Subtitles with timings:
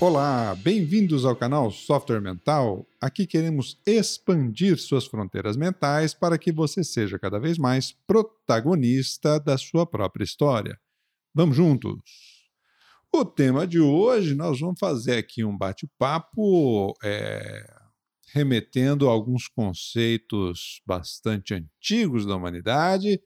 [0.00, 2.86] Olá, bem-vindos ao canal Software Mental.
[3.00, 9.58] Aqui queremos expandir suas fronteiras mentais para que você seja cada vez mais protagonista da
[9.58, 10.78] sua própria história.
[11.34, 12.00] Vamos juntos!
[13.12, 17.68] O tema de hoje, nós vamos fazer aqui um bate-papo é,
[18.32, 23.20] remetendo a alguns conceitos bastante antigos da humanidade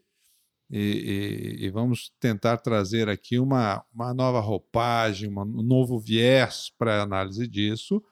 [0.73, 6.73] e, e, e, vamos tentar trazer aqui uma, uma nova roupagem, uma, um novo viés
[6.79, 8.03] para a análise disso.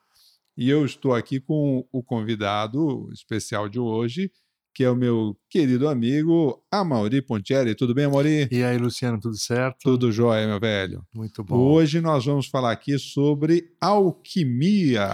[0.54, 4.30] E eu estou aqui com o convidado especial de hoje,
[4.74, 7.74] que é o meu querido amigo Amaury Pontieri.
[7.74, 8.46] Tudo bem, Amaury?
[8.50, 9.78] E aí, Luciano, tudo certo?
[9.82, 11.02] Tudo jóia, meu velho.
[11.14, 11.56] Muito bom.
[11.56, 15.08] Hoje nós vamos falar aqui sobre alquimia.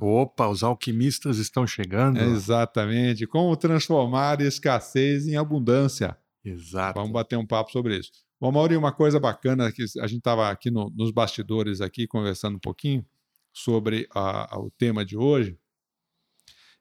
[0.00, 2.20] Opa, os alquimistas estão chegando.
[2.20, 3.26] Exatamente.
[3.26, 6.16] Como transformar escassez em abundância.
[6.46, 7.00] Exato.
[7.00, 8.12] Vamos bater um papo sobre isso.
[8.40, 12.56] Bom, Mauri, uma coisa bacana que a gente estava aqui no, nos bastidores aqui conversando
[12.56, 13.04] um pouquinho
[13.52, 15.58] sobre a, a, o tema de hoje.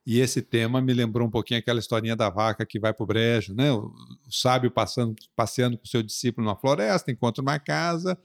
[0.05, 3.07] E esse tema me lembrou um pouquinho aquela historinha da vaca que vai para o
[3.07, 3.71] brejo, né?
[3.71, 3.87] O,
[4.27, 8.15] o, sábio passando, passeando com o seu discípulo na floresta, encontra uma casa,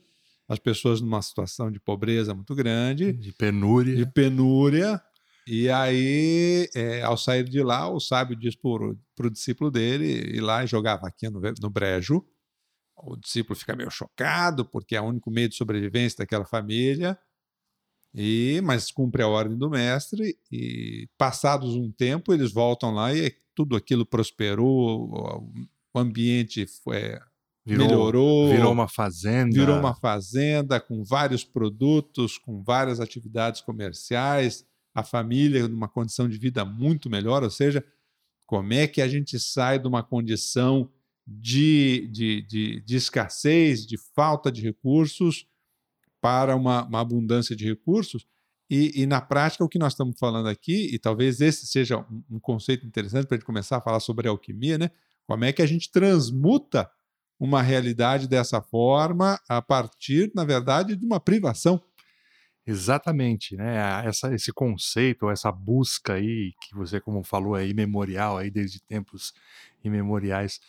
[0.47, 5.01] as pessoas numa situação de pobreza muito grande, de penúria, de penúria,
[5.53, 10.39] e aí, é, ao sair de lá, o sábio diz para o discípulo dele ir
[10.39, 12.25] lá e jogar a vaquinha no, no brejo.
[12.95, 17.19] O discípulo fica meio chocado, porque é o único meio de sobrevivência daquela família.
[18.15, 23.35] E, mas cumpre a ordem do mestre e passados um tempo eles voltam lá e
[23.53, 25.11] tudo aquilo prosperou,
[25.93, 27.19] o ambiente foi,
[27.65, 34.65] virou, melhorou, virou uma fazenda, virou uma fazenda com vários produtos, com várias atividades comerciais,
[34.93, 37.85] a família numa condição de vida muito melhor, ou seja,
[38.45, 40.89] como é que a gente sai de uma condição
[41.25, 45.45] de, de, de, de escassez, de falta de recursos,
[46.19, 48.25] para uma, uma abundância de recursos.
[48.69, 52.39] E, e, na prática, o que nós estamos falando aqui, e talvez esse seja um,
[52.39, 54.91] conceito interessante para a gente começar a falar sobre alquimia, né?
[55.27, 56.89] Como é que a gente transmuta
[57.39, 61.81] uma realidade dessa forma a partir, na verdade, de uma privação.
[62.65, 64.05] Exatamente, né?
[64.05, 69.33] Essa, esse conceito, essa busca aí que você, como falou, é imemorial aí desde tempos
[69.83, 70.59] imemoriais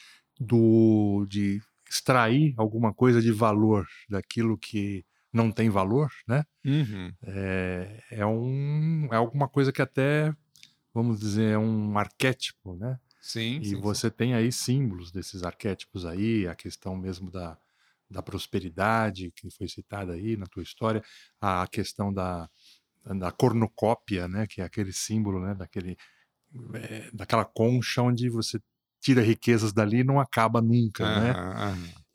[0.41, 6.45] do de extrair alguma coisa de valor daquilo que não tem valor, né?
[6.65, 7.13] Uhum.
[7.23, 10.35] É, é, um, é alguma coisa que até,
[10.95, 12.99] vamos dizer, é um arquétipo, né?
[13.21, 13.61] Sim.
[13.61, 14.15] E sim, você sim.
[14.17, 17.57] tem aí símbolos desses arquétipos aí, a questão mesmo da,
[18.13, 21.03] da prosperidade que foi citada aí na tua história,
[21.41, 22.49] a questão da,
[23.05, 25.97] da cornucópia, né, que é aquele símbolo, né, daquele
[26.75, 28.61] é, daquela concha onde você
[29.01, 31.33] tira riquezas dali e não acaba nunca, né?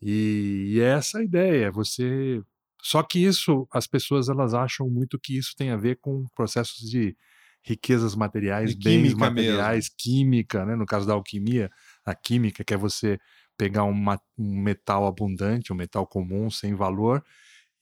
[0.01, 2.41] E, e é essa a ideia, você
[2.81, 6.89] só que isso as pessoas elas acham muito que isso tem a ver com processos
[6.89, 7.15] de
[7.63, 10.75] riquezas materiais, De bens materiais, química, né?
[10.75, 11.69] No caso da alquimia,
[12.05, 13.19] a química que é você
[13.57, 17.23] pegar uma, um metal abundante, um metal comum, sem valor,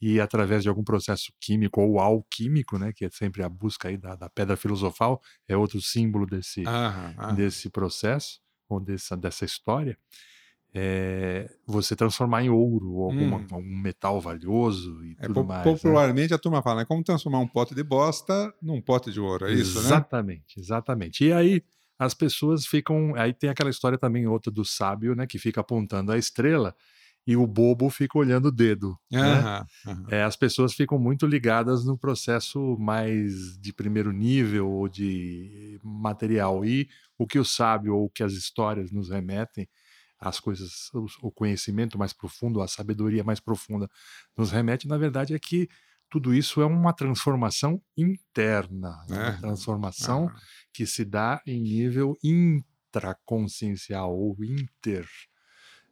[0.02, 3.98] e através de algum processo químico ou alquímico, né, que é sempre a busca aí
[3.98, 7.52] da, da pedra filosofal, é outro símbolo desse, Aham, aham.
[7.52, 9.98] desse processo, ou dessa, dessa história,
[10.74, 13.52] é, você transformar em ouro, ou alguma, Hum.
[13.52, 15.84] algum metal valioso e É, tudo po- mais.
[15.86, 16.00] né?
[16.02, 16.86] popularmente a turma fala, né?
[16.86, 20.06] Como transformar um pote de bosta num pote de ouro, é isso, né?
[20.08, 21.24] Exatamente, exatamente.
[21.26, 21.62] E aí
[22.00, 23.16] as pessoas ficam.
[23.16, 25.28] Aí tem aquela história também, outra do sábio, né?
[25.28, 26.76] Que fica apontando a estrela
[27.28, 28.98] e o bobo fica olhando o dedo.
[29.22, 29.46] né?
[29.46, 30.12] Aham, aham.
[30.12, 36.64] É, as pessoas ficam muito ligadas no processo mais de primeiro nível ou de material.
[36.66, 39.68] E o que o sábio ou o que as histórias nos remetem,
[40.20, 40.90] as coisas,
[41.22, 43.90] o conhecimento mais profundo, a sabedoria mais profunda
[44.38, 45.68] nos remete, na verdade, é que
[46.16, 50.36] tudo isso é uma transformação interna, é uma transformação aham.
[50.72, 55.06] que se dá em nível intraconsciencial ou inter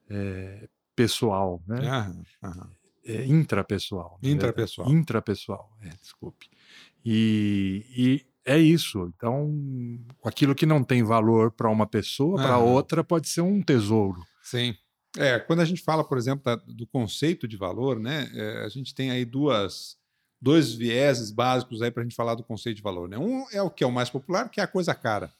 [0.09, 2.13] eh, pessoal, né?
[2.41, 2.71] Aham.
[3.05, 4.17] É, intrapessoal.
[4.21, 4.33] verdade.
[4.33, 4.89] Intrapessoal.
[4.89, 6.49] Intrapessoal, é, desculpe.
[7.03, 9.11] E, e é isso.
[9.13, 9.53] Então,
[10.23, 14.25] aquilo que não tem valor para uma pessoa, para outra pode ser um tesouro.
[14.41, 14.73] Sim.
[15.17, 18.69] É, quando a gente fala, por exemplo, da- do conceito de valor, né, é, a
[18.69, 19.97] gente tem aí duas,
[20.43, 23.07] dois vieses básicos aí para a gente falar do conceito de valor.
[23.07, 23.17] Né?
[23.17, 25.33] Um é o que é o mais popular, que é a coisa cara.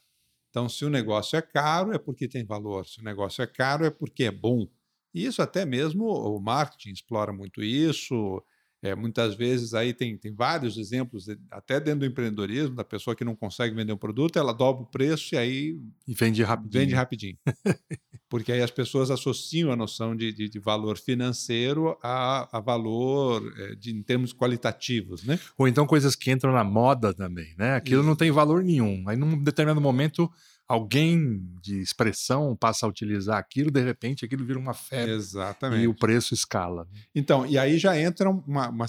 [0.50, 2.88] Então, se o negócio é caro, é porque tem valor.
[2.88, 4.66] Se o negócio é caro, é porque é bom.
[5.14, 8.42] E isso até mesmo o marketing explora muito isso.
[8.82, 13.24] É, muitas vezes aí tem, tem vários exemplos, até dentro do empreendedorismo, da pessoa que
[13.24, 16.82] não consegue vender um produto, ela dobra o preço e aí E vende rapidinho.
[16.82, 17.38] Vende rapidinho.
[18.34, 23.54] Porque aí as pessoas associam a noção de, de, de valor financeiro a, a valor
[23.60, 25.40] é, de, em termos qualitativos, né?
[25.56, 27.76] Ou então coisas que entram na moda também, né?
[27.76, 28.10] Aquilo Isso.
[28.10, 29.08] não tem valor nenhum.
[29.08, 30.32] Aí num determinado momento
[30.68, 35.12] alguém de expressão passa a utilizar aquilo, de repente aquilo vira uma febre.
[35.12, 35.84] Exatamente.
[35.84, 36.86] E o preço escala.
[36.92, 37.02] Né?
[37.14, 38.86] Então, e aí já entra uma, uma,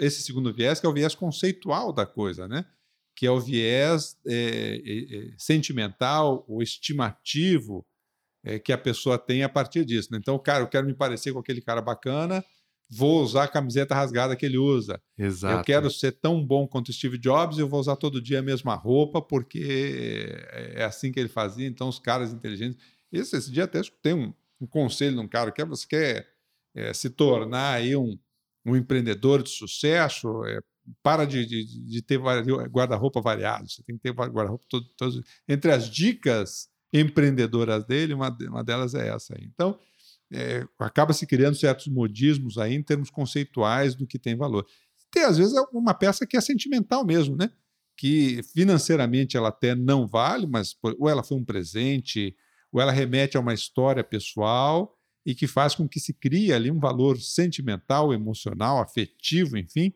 [0.00, 2.66] esse segundo viés, que é o viés conceitual da coisa, né?
[3.16, 7.86] Que é o viés é, é, sentimental ou estimativo
[8.44, 10.08] é, que a pessoa tem a partir disso.
[10.12, 10.18] Né?
[10.20, 12.44] Então, cara, eu quero me parecer com aquele cara bacana,
[12.90, 15.00] vou usar a camiseta rasgada que ele usa.
[15.16, 15.58] Exato.
[15.58, 18.74] Eu quero ser tão bom quanto Steve Jobs, eu vou usar todo dia a mesma
[18.74, 20.28] roupa, porque
[20.74, 21.66] é assim que ele fazia.
[21.66, 22.78] Então, os caras inteligentes.
[23.10, 26.28] Esse, esse dia até tem um, um conselho de um cara que é, você quer
[26.74, 28.18] é, se tornar aí um,
[28.64, 30.60] um empreendedor de sucesso, é,
[31.02, 33.70] para de, de, de ter guarda-roupa variado.
[33.70, 34.92] Você tem que ter guarda-roupa todos.
[34.96, 39.44] Todo, entre as dicas empreendedoras dele, uma, uma delas é essa aí.
[39.44, 39.78] Então,
[40.32, 44.66] é, acaba se criando certos modismos aí em termos conceituais do que tem valor.
[45.10, 47.50] Tem, às vezes, uma peça que é sentimental mesmo, né?
[47.96, 52.34] Que financeiramente ela até não vale, mas ou ela foi um presente,
[52.72, 56.70] ou ela remete a uma história pessoal e que faz com que se crie ali
[56.70, 59.92] um valor sentimental, emocional, afetivo, enfim,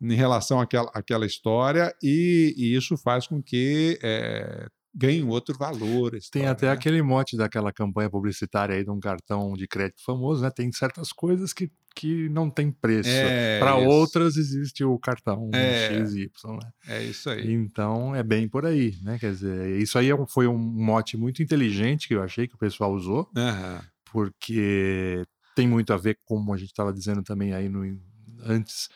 [0.00, 6.16] em relação àquela, àquela história, e, e isso faz com que é, ganha outro valor.
[6.30, 6.72] Tem até né?
[6.72, 10.50] aquele mote daquela campanha publicitária aí de um cartão de crédito famoso, né?
[10.50, 13.08] Tem certas coisas que, que não tem preço.
[13.08, 16.70] É, Para outras existe o cartão é, XY, né?
[16.86, 17.52] É isso aí.
[17.52, 19.18] Então é bem por aí, né?
[19.18, 22.58] Quer dizer, isso aí é foi um mote muito inteligente que eu achei que o
[22.58, 23.80] pessoal usou, uhum.
[24.12, 25.24] porque
[25.56, 27.84] tem muito a ver, como a gente estava dizendo também aí no,
[28.44, 28.88] antes,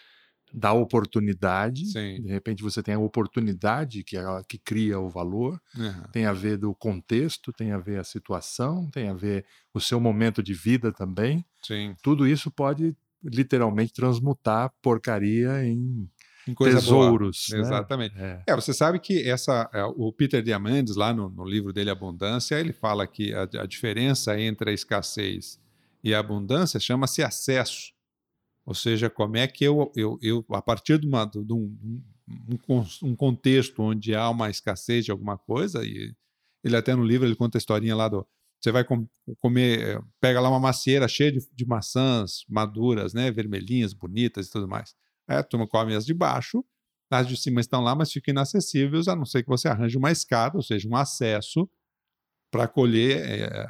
[0.53, 1.87] da oportunidade.
[1.87, 2.23] Sim.
[2.23, 6.03] De repente você tem a oportunidade que, é, que cria o valor, uhum.
[6.12, 10.00] tem a ver do contexto, tem a ver a situação, tem a ver o seu
[10.00, 11.45] momento de vida também.
[11.62, 11.95] Sim.
[12.03, 16.09] Tudo isso pode literalmente transmutar porcaria em,
[16.47, 17.47] em tesouros.
[17.51, 17.61] Né?
[17.61, 18.15] Exatamente.
[18.17, 18.43] É.
[18.47, 18.55] é.
[18.55, 22.73] você sabe que essa, é, o Peter Diamandis, lá no, no, livro dele Abundância, ele
[22.73, 25.61] fala que a, a diferença entre a escassez
[26.03, 27.93] e a abundância chama-se acesso.
[28.69, 31.75] Ou seja, como é que eu, eu, eu a partir de, uma, de um,
[32.69, 36.15] um, um, contexto onde há uma escassez de alguma coisa, e
[36.62, 38.29] ele até no livro ele conta a historinha lá do.
[38.61, 43.31] Você vai com, comer, eh, pega lá uma macieira cheia de, de, maçãs maduras, né,
[43.31, 44.94] vermelhinhas, bonitas e tudo mais.
[45.26, 46.62] Aí a turma come as de baixo,
[47.11, 50.12] as de cima estão lá, mas ficam inacessíveis, a não ser que você arranje uma
[50.12, 51.67] escada, ou seja, um acesso
[52.50, 53.67] para colher é,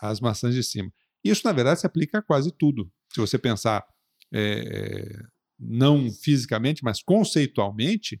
[0.00, 0.92] as maçãs de cima.
[1.22, 2.90] Isso, na verdade, se aplica a quase tudo.
[3.14, 3.86] Se você pensar
[4.32, 5.22] é,
[5.58, 8.20] não fisicamente, mas conceitualmente,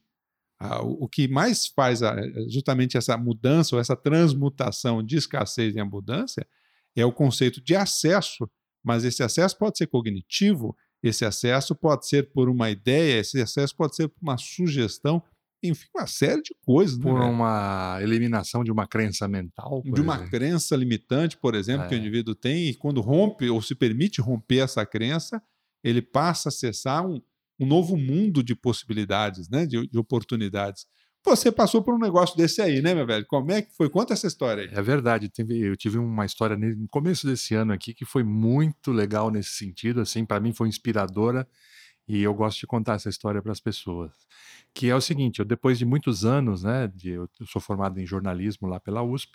[0.58, 2.14] a, o, que mais faz a,
[2.48, 6.46] justamente essa mudança ou essa transmutação de escassez em abundância
[6.94, 8.48] é o conceito de acesso,
[8.84, 13.74] mas esse acesso pode ser cognitivo, esse acesso pode ser por uma ideia, esse acesso
[13.74, 15.22] pode ser por uma sugestão,
[15.62, 16.98] enfim, uma série de coisas.
[16.98, 19.82] Por né, uma eliminação de uma crença mental.
[19.84, 20.30] De uma exemplo.
[20.30, 21.88] crença limitante, por exemplo, é.
[21.88, 21.98] que o é.
[21.98, 25.42] indivíduo tem, e quando rompe ou se permite romper essa crença,
[25.82, 27.20] ele passa a acessar um,
[27.58, 29.66] um novo mundo de possibilidades, né?
[29.66, 30.86] de, de oportunidades.
[31.24, 33.24] Você passou por um negócio desse aí, né, meu velho?
[33.26, 33.88] Como é que foi?
[33.88, 34.70] Conta essa história aí.
[34.72, 35.30] É verdade.
[35.48, 40.00] Eu tive uma história no começo desse ano aqui que foi muito legal nesse sentido.
[40.00, 41.46] Assim, para mim foi inspiradora
[42.08, 44.10] e eu gosto de contar essa história para as pessoas.
[44.74, 48.06] Que é o seguinte: eu, depois de muitos anos, né, de, eu sou formado em
[48.06, 49.30] jornalismo lá pela USP,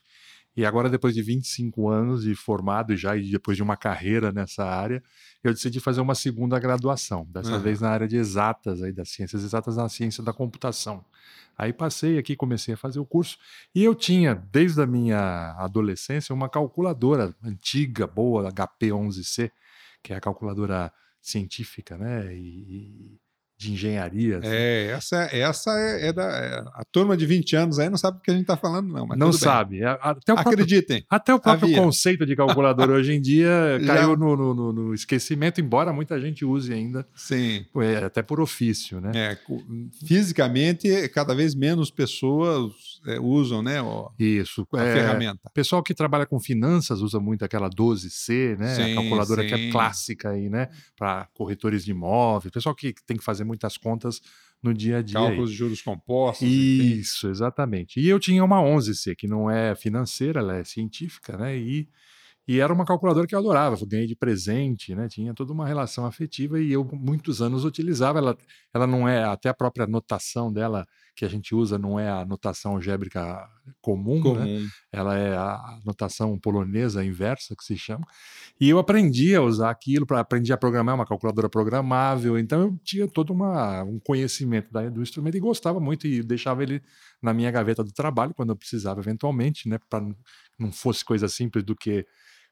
[0.58, 4.66] e agora, depois de 25 anos de formado já e depois de uma carreira nessa
[4.66, 5.04] área,
[5.44, 7.62] eu decidi fazer uma segunda graduação, dessa uhum.
[7.62, 11.06] vez na área de exatas, aí, das ciências exatas na ciência da computação.
[11.56, 13.38] Aí passei aqui, comecei a fazer o curso,
[13.76, 19.52] e eu tinha, desde a minha adolescência, uma calculadora antiga, boa, HP11C,
[20.02, 22.36] que é a calculadora científica, né?
[22.36, 23.20] E,
[23.58, 24.38] de engenharia.
[24.38, 24.48] Assim.
[24.50, 26.24] É, essa, essa é, é da.
[26.24, 28.94] É, a turma de 20 anos aí não sabe do que a gente está falando,
[28.94, 29.08] não.
[29.08, 29.84] não sabe.
[29.84, 31.02] Até o Acreditem.
[31.02, 31.82] Próprio, até o próprio havia.
[31.82, 33.50] conceito de calculador hoje em dia
[33.86, 37.06] caiu no, no, no, esquecimento, embora muita gente use ainda.
[37.16, 37.66] Sim.
[37.78, 39.12] É, até por ofício, né?
[39.16, 39.38] É,
[40.06, 45.50] fisicamente, cada vez menos pessoas é, usam né, o, Isso, a é, ferramenta.
[45.54, 48.76] Pessoal que trabalha com finanças usa muito aquela 12C, né?
[48.76, 49.48] Sim, a calculadora sim.
[49.48, 50.70] que é clássica aí, né?
[50.96, 54.22] Para corretores de imóveis, pessoal que tem que fazer muitas contas
[54.62, 55.20] no dia a dia.
[55.20, 56.48] Cálculos de juros compostos.
[56.48, 58.00] Isso, exatamente.
[58.00, 61.58] E eu tinha uma 11C, que não é financeira, ela é científica, né?
[61.58, 61.88] E,
[62.48, 65.08] e era uma calculadora que eu adorava, eu ganhei de presente, né?
[65.08, 68.20] Tinha toda uma relação afetiva e eu muitos anos utilizava.
[68.20, 68.38] Ela,
[68.74, 72.24] ela não é, até a própria notação dela, que a gente usa não é a
[72.24, 73.50] notação algébrica
[73.82, 74.36] comum, comum.
[74.36, 74.70] Né?
[74.92, 78.06] ela é a notação polonesa inversa, que se chama.
[78.62, 82.80] E eu aprendi a usar aquilo, pra, aprendi a programar uma calculadora programável, então eu
[82.84, 86.84] tinha todo uma, um conhecimento da, do instrumento e gostava muito e deixava ele
[87.20, 90.06] na minha gaveta do trabalho quando eu precisava, eventualmente, né, para
[90.60, 92.06] não fosse coisa simples do que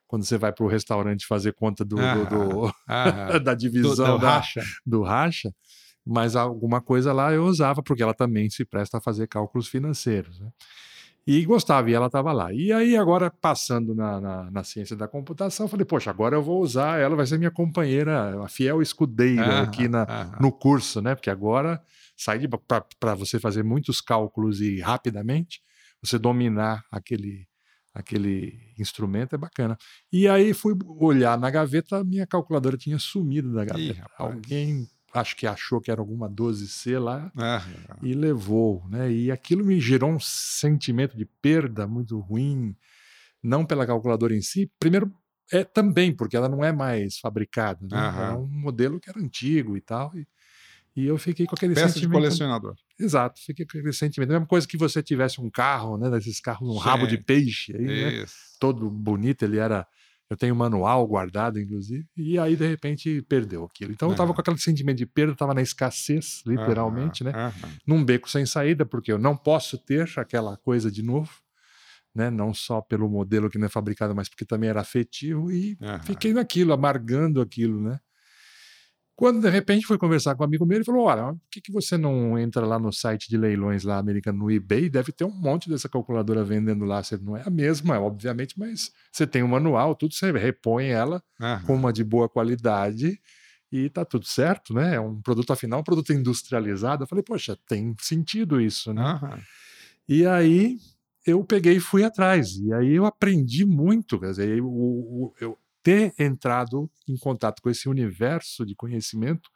[0.08, 4.06] quando você vai para o restaurante fazer conta do, ah, do, do ah, da divisão
[4.06, 4.62] do, do, da, racha.
[4.84, 5.54] do racha,
[6.06, 10.38] mas alguma coisa lá eu usava, porque ela também se presta a fazer cálculos financeiros.
[10.38, 10.48] Né?
[11.26, 12.52] E gostava, e ela estava lá.
[12.52, 16.62] E aí, agora, passando na, na, na, ciência da computação, falei, poxa, agora eu vou
[16.62, 21.16] usar, ela vai ser minha companheira, a fiel escudeira aqui na, no curso, né?
[21.16, 21.82] Porque agora,
[22.16, 22.48] sair
[23.00, 25.60] para você fazer muitos cálculos e rapidamente,
[26.00, 27.48] você dominar aquele
[27.92, 29.76] aquele instrumento é bacana.
[30.12, 34.00] E aí fui olhar na gaveta, minha calculadora tinha sumido da gaveta.
[34.00, 37.62] Ih, Alguém acho que achou que era alguma 12C lá ah,
[38.02, 39.10] e levou, né?
[39.10, 42.76] E aquilo me gerou um sentimento de perda muito ruim,
[43.42, 45.12] não pela calculadora em si, primeiro
[45.52, 47.96] é também porque ela não é mais fabricada, né?
[47.96, 50.26] Era um modelo que era antigo e tal, e,
[50.96, 52.08] e eu fiquei com aquele Peça sentimento.
[52.08, 52.74] de colecionador.
[52.98, 54.30] Exato, fiquei com aquele sentimento.
[54.30, 56.10] A mesma coisa que você tivesse um carro, né?
[56.10, 56.80] Desses carros, um Sim.
[56.80, 58.26] rabo de peixe aí, né?
[58.58, 59.86] Todo bonito, ele era.
[60.28, 63.92] Eu tenho um manual guardado, inclusive, e aí, de repente, perdeu aquilo.
[63.92, 67.36] Então, eu estava com aquele sentimento de perda, estava na escassez, literalmente, né?
[67.86, 71.30] Num beco sem saída, porque eu não posso ter aquela coisa de novo,
[72.14, 72.30] né?
[72.30, 76.32] Não só pelo modelo que não é fabricado, mas porque também era afetivo, e fiquei
[76.32, 78.00] naquilo, amargando aquilo, né?
[79.16, 81.72] Quando de repente fui conversar com um amigo meu, ele falou: Olha, por que, que
[81.72, 84.90] você não entra lá no site de leilões lá americano no eBay?
[84.90, 87.02] Deve ter um monte dessa calculadora vendendo lá.
[87.02, 91.22] Você não é a mesma, obviamente, mas você tem um manual, tudo, você repõe ela
[91.66, 93.18] com uma de boa qualidade
[93.72, 94.96] e tá tudo certo, né?
[94.96, 97.04] É um produto, afinal, um produto industrializado.
[97.04, 99.02] Eu falei, poxa, tem sentido isso, né?
[100.08, 100.76] E aí
[101.26, 102.56] eu peguei e fui atrás.
[102.58, 104.20] E aí eu aprendi muito.
[104.20, 109.48] Quer dizer, eu, eu, ter entrado em contato com esse universo de conhecimento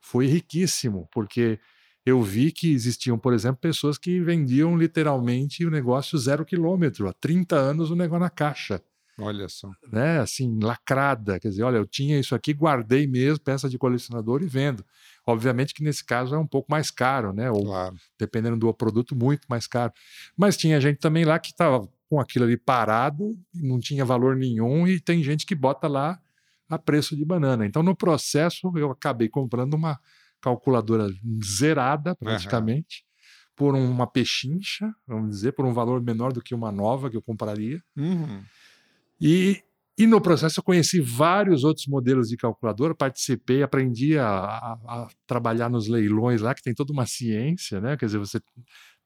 [0.00, 1.60] foi riquíssimo, porque
[2.04, 7.12] eu vi que existiam, por exemplo, pessoas que vendiam literalmente o negócio zero quilômetro, há
[7.12, 8.82] 30 anos o negócio na caixa.
[9.20, 9.70] Olha só.
[9.92, 10.18] Né?
[10.18, 11.38] Assim, lacrada.
[11.38, 14.84] Quer dizer, olha, eu tinha isso aqui, guardei mesmo, peça de colecionador e vendo.
[15.24, 17.50] Obviamente que nesse caso é um pouco mais caro, né?
[17.50, 17.96] Ou claro.
[18.18, 19.92] dependendo do produto, muito mais caro.
[20.36, 24.86] Mas tinha gente também lá que estava com aquilo ali parado, não tinha valor nenhum,
[24.86, 26.18] e tem gente que bota lá
[26.68, 27.66] a preço de banana.
[27.66, 29.98] Então, no processo, eu acabei comprando uma
[30.40, 31.08] calculadora
[31.42, 33.52] zerada, praticamente, uhum.
[33.56, 37.22] por uma pechincha, vamos dizer, por um valor menor do que uma nova que eu
[37.22, 37.82] compraria.
[37.96, 38.42] Uhum.
[39.20, 39.62] E,
[39.98, 45.08] e no processo eu conheci vários outros modelos de calculadora, participei, aprendi a, a, a,
[45.26, 47.96] trabalhar nos leilões lá, que tem toda uma ciência, né?
[47.96, 48.40] Quer dizer, você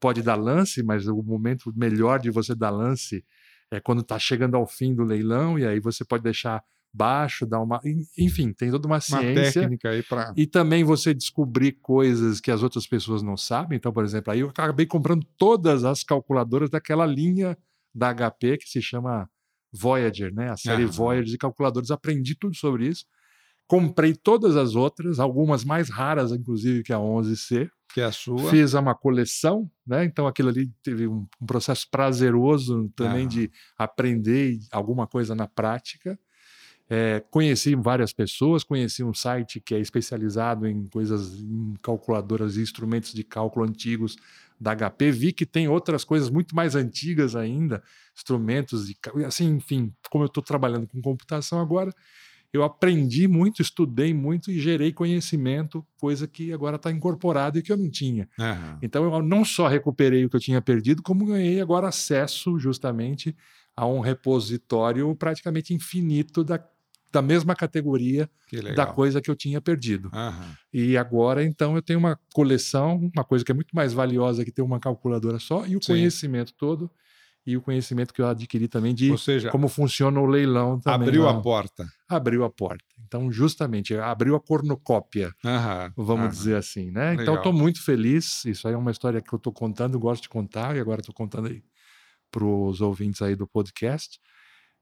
[0.02, 3.24] pode dar lance, mas o momento melhor de você dar lance
[3.70, 6.60] é quando está chegando ao fim do leilão, e aí você pode deixar
[6.92, 7.80] baixo, dar uma.
[8.18, 9.62] Enfim, tem toda uma, uma ciência.
[9.62, 10.34] técnica aí para.
[10.36, 13.76] E também você descobrir coisas que as outras pessoas não sabem.
[13.76, 17.56] Então, por exemplo, aí eu acabei comprando todas as calculadoras daquela linha
[17.94, 19.30] da HP que se chama
[19.72, 20.50] Voyager, né?
[20.50, 21.92] A série Voyager de calculadores.
[21.92, 23.06] Aprendi tudo sobre isso.
[23.72, 27.70] Comprei todas as outras, algumas mais raras, inclusive, que a 11C.
[27.94, 28.50] Que é a sua.
[28.50, 30.04] Fiz uma coleção, né?
[30.04, 33.28] Então aquilo ali teve um, um processo prazeroso também ah.
[33.28, 36.18] de aprender alguma coisa na prática.
[36.86, 42.60] É, conheci várias pessoas, conheci um site que é especializado em coisas, em calculadoras e
[42.60, 44.18] instrumentos de cálculo antigos
[44.60, 45.10] da HP.
[45.12, 47.82] Vi que tem outras coisas muito mais antigas ainda,
[48.14, 51.90] instrumentos de, assim, enfim, como eu estou trabalhando com computação agora,
[52.52, 57.72] eu aprendi muito, estudei muito e gerei conhecimento, coisa que agora está incorporada e que
[57.72, 58.28] eu não tinha.
[58.38, 58.78] Uhum.
[58.82, 63.34] Então eu não só recuperei o que eu tinha perdido, como ganhei agora acesso justamente
[63.74, 66.62] a um repositório praticamente infinito da,
[67.10, 68.28] da mesma categoria
[68.74, 70.10] da coisa que eu tinha perdido.
[70.12, 70.54] Uhum.
[70.72, 74.52] E agora, então, eu tenho uma coleção, uma coisa que é muito mais valiosa que
[74.52, 75.92] ter uma calculadora só, e o Sim.
[75.92, 76.90] conhecimento todo
[77.46, 81.08] e o conhecimento que eu adquiri também de seja, como funciona o leilão também.
[81.08, 81.86] Abriu a porta.
[82.08, 82.84] Abriu a porta.
[83.06, 86.30] Então, justamente, abriu a cornucópia, aham, vamos aham.
[86.30, 87.10] dizer assim, né?
[87.10, 87.22] Legal.
[87.22, 88.44] Então, estou muito feliz.
[88.44, 91.14] Isso aí é uma história que eu estou contando, gosto de contar, e agora estou
[91.14, 91.62] contando aí
[92.30, 94.18] para os ouvintes aí do podcast,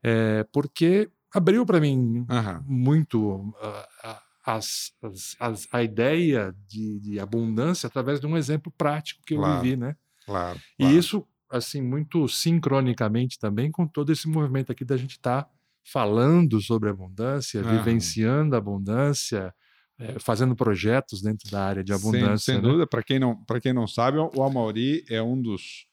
[0.02, 2.64] é, porque abriu para mim aham.
[2.64, 9.22] muito uh, as, as, as, a ideia de, de, abundância através de um exemplo prático
[9.26, 9.96] que claro, eu vivi, né?
[10.24, 10.94] Claro, claro.
[10.94, 15.50] E isso assim muito sincronicamente também com todo esse movimento aqui da gente estar tá
[15.84, 19.52] falando sobre abundância, vivenciando a abundância,
[19.98, 22.38] é, fazendo projetos dentro da área de abundância.
[22.38, 22.60] Sem, sem né?
[22.62, 25.86] dúvida, para quem, não, quem não sabe, o Amauri é um dos,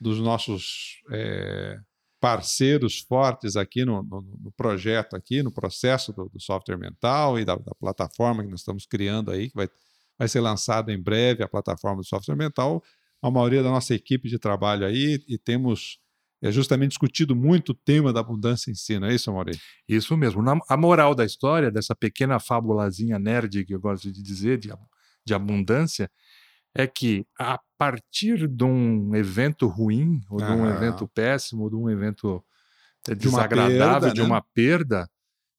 [0.00, 1.78] dos nossos é,
[2.20, 7.44] parceiros fortes aqui no, no, no, projeto, aqui no processo do, do software mental e
[7.44, 9.68] da, da, plataforma que nós estamos criando aí, que vai,
[10.18, 12.82] vai ser lançada em breve, a plataforma do software mental.
[13.22, 15.98] A maioria da nossa equipe de trabalho aí e temos
[16.42, 19.56] é justamente discutido muito o tema da abundância em si, não é isso, Amaury?
[19.88, 20.42] Isso mesmo.
[20.68, 24.72] a moral da história, dessa pequena fábulazinha nerd que eu gosto de dizer, de,
[25.24, 26.10] de abundância,
[26.74, 31.76] é que a partir de um evento ruim, ou de um evento péssimo, ou de
[31.76, 32.44] um evento
[33.08, 35.10] eh, desagradável, de uma perda, de uma perda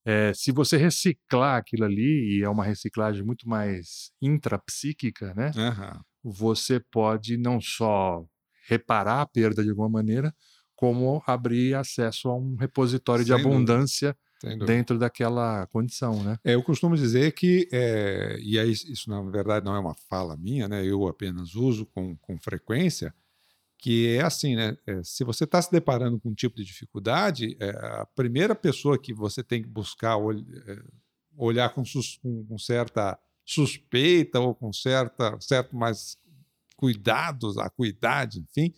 [0.05, 5.51] é, se você reciclar aquilo ali, e é uma reciclagem muito mais intrapsíquica, né?
[6.23, 8.25] Você pode não só
[8.67, 10.33] reparar a perda de alguma maneira,
[10.75, 14.15] como abrir acesso a um repositório Sem de abundância
[14.65, 16.37] dentro daquela condição, né?
[16.43, 20.35] É, eu costumo dizer que, é, e aí isso na verdade não é uma fala
[20.35, 20.85] minha, né?
[20.85, 23.13] Eu apenas uso com, com frequência,
[23.77, 24.77] que é assim, né?
[24.85, 28.99] É, se você está se deparando com um tipo de dificuldade, é, a primeira pessoa
[28.99, 30.83] que você tem que buscar ol, é,
[31.37, 31.83] olhar com,
[32.21, 36.17] com, com, certa suspeita ou com certa, certo mais
[36.75, 38.73] cuidados, acuidade, enfim,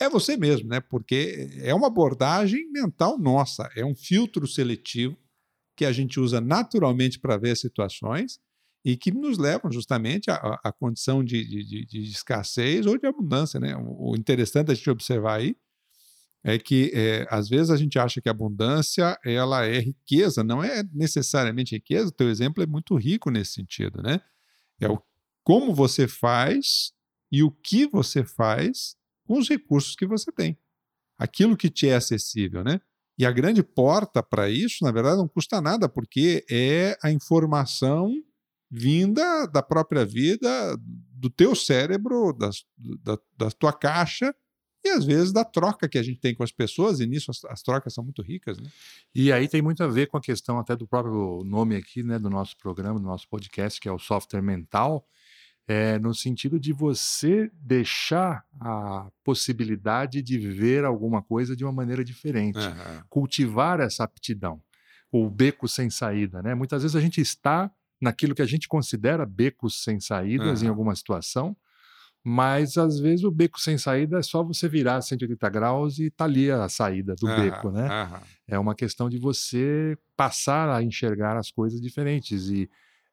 [0.00, 0.80] é você mesmo, né?
[0.80, 5.16] Porque é uma abordagem mental nossa, é um filtro seletivo
[5.76, 8.40] que a gente usa naturalmente para ver situações
[8.84, 13.60] e que nos levam justamente à, à condição de, de, de, escassez ou de abundância,
[13.60, 13.74] né?
[13.76, 15.56] O interessante a gente observar aí
[16.42, 20.62] é que é, às vezes a gente acha que a abundância ela é riqueza, não
[20.64, 22.08] é necessariamente riqueza.
[22.08, 24.20] O teu exemplo é muito rico nesse sentido, né?
[24.80, 25.00] É o
[25.42, 26.92] como você faz
[27.30, 30.58] e o que você faz com os recursos que você tem.
[31.18, 32.80] Aquilo que te é acessível, né?
[33.18, 38.10] E a grande porta para isso, na verdade, não custa nada, porque é a informação
[38.70, 44.34] vinda da própria vida, do teu cérebro, das, da, da tua caixa,
[44.84, 47.44] e às vezes da troca que a gente tem com as pessoas, e nisso as,
[47.44, 48.58] as, trocas são muito ricas.
[48.58, 48.68] Né?
[49.14, 52.18] E aí tem muito a ver com a questão até do próprio nome aqui, né,
[52.18, 55.06] do nosso programa, do nosso podcast, que é o software mental,
[55.68, 62.02] é, no sentido de você deixar a possibilidade de ver alguma coisa de uma maneira
[62.02, 63.02] diferente, uhum.
[63.08, 64.60] cultivar essa aptidão,
[65.12, 66.54] o beco sem saída, né?
[66.54, 70.66] Muitas vezes a gente está naquilo que a gente considera becos sem saídas uhum.
[70.66, 71.56] em alguma situação,
[72.24, 76.24] mas às vezes o beco sem saída é só você virar 180 graus e tá
[76.24, 77.92] ali a saída do beco, né?
[78.46, 82.68] É uma questão de você passar a enxergar as coisas diferentes e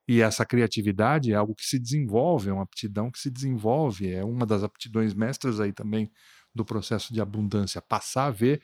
[0.09, 4.23] e essa criatividade é algo que se desenvolve, é uma aptidão que se desenvolve, é
[4.23, 6.09] uma das aptidões mestras aí também
[6.55, 8.61] do processo de abundância, passar a ver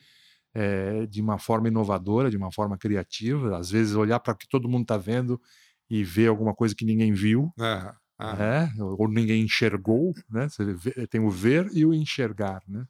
[0.53, 4.47] é, de uma forma inovadora, de uma forma criativa, às vezes olhar para o que
[4.47, 5.39] todo mundo está vendo
[5.89, 8.69] e ver alguma coisa que ninguém viu, é, é.
[8.81, 10.47] ou ninguém enxergou, né?
[10.75, 12.85] Vê, tem o ver e o enxergar, né?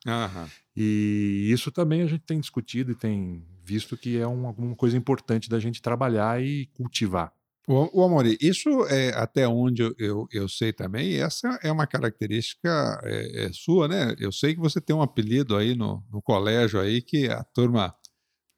[0.75, 4.97] E isso também a gente tem discutido e tem visto que é um, alguma coisa
[4.97, 7.31] importante da gente trabalhar e cultivar.
[7.65, 11.71] O, o Amori, isso é até onde eu, eu, eu, sei também, e essa é
[11.71, 14.13] uma característica é, é sua, né?
[14.19, 17.95] Eu sei que você tem um apelido aí no, no colégio aí que a turma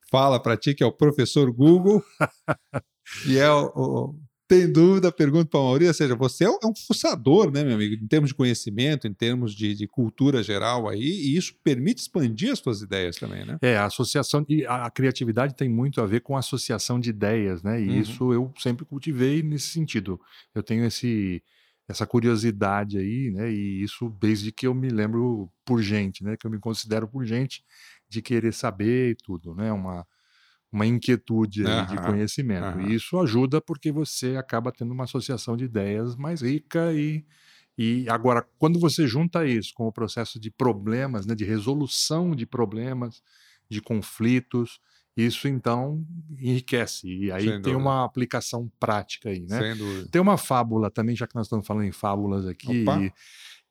[0.09, 2.03] fala para ti, que é o professor Google,
[3.27, 6.67] e é o, o tem dúvida, pergunta para a Mauri, ou seja, você é, é
[6.67, 10.87] um fuçador, né, meu amigo, em termos de conhecimento, em termos de, de, cultura geral
[10.87, 13.57] aí, e isso permite expandir as suas ideias também, né?
[13.61, 17.63] É, a associação, e a criatividade tem muito a ver com a associação de ideias,
[17.63, 17.99] né, e uhum.
[17.99, 20.19] isso eu sempre cultivei nesse sentido.
[20.53, 21.41] Eu tenho esse,
[21.87, 26.45] essa curiosidade aí, né, e isso desde que eu me lembro por gente, né, que
[26.45, 27.63] eu me considero por gente,
[28.07, 30.05] de querer saber e tudo, né, uma
[30.75, 32.77] uma inquietude uhum, de conhecimento.
[32.77, 32.89] Uhum.
[32.89, 37.25] E isso ajuda porque você acaba tendo uma associação de ideias mais rica e,
[37.77, 42.45] e agora, quando você junta isso com o processo de problemas, né, de resolução de
[42.45, 43.23] problemas,
[43.69, 44.81] de conflitos,
[45.15, 46.05] isso então
[46.37, 47.07] enriquece.
[47.07, 47.77] E aí Sem tem dúvida.
[47.77, 49.57] uma aplicação prática aí, né?
[49.57, 50.09] Sem dúvida.
[50.11, 52.83] Tem uma fábula também, já que nós estamos falando em fábulas aqui,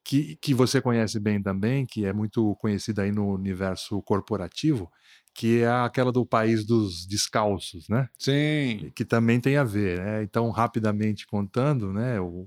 [0.02, 4.90] que, que você conhece bem também, que é muito conhecida aí no universo corporativo,
[5.34, 8.08] que é aquela do país dos descalços, né?
[8.16, 8.92] Sim.
[8.94, 10.22] Que também tem a ver, né?
[10.22, 12.20] Então, rapidamente contando, né?
[12.20, 12.46] O,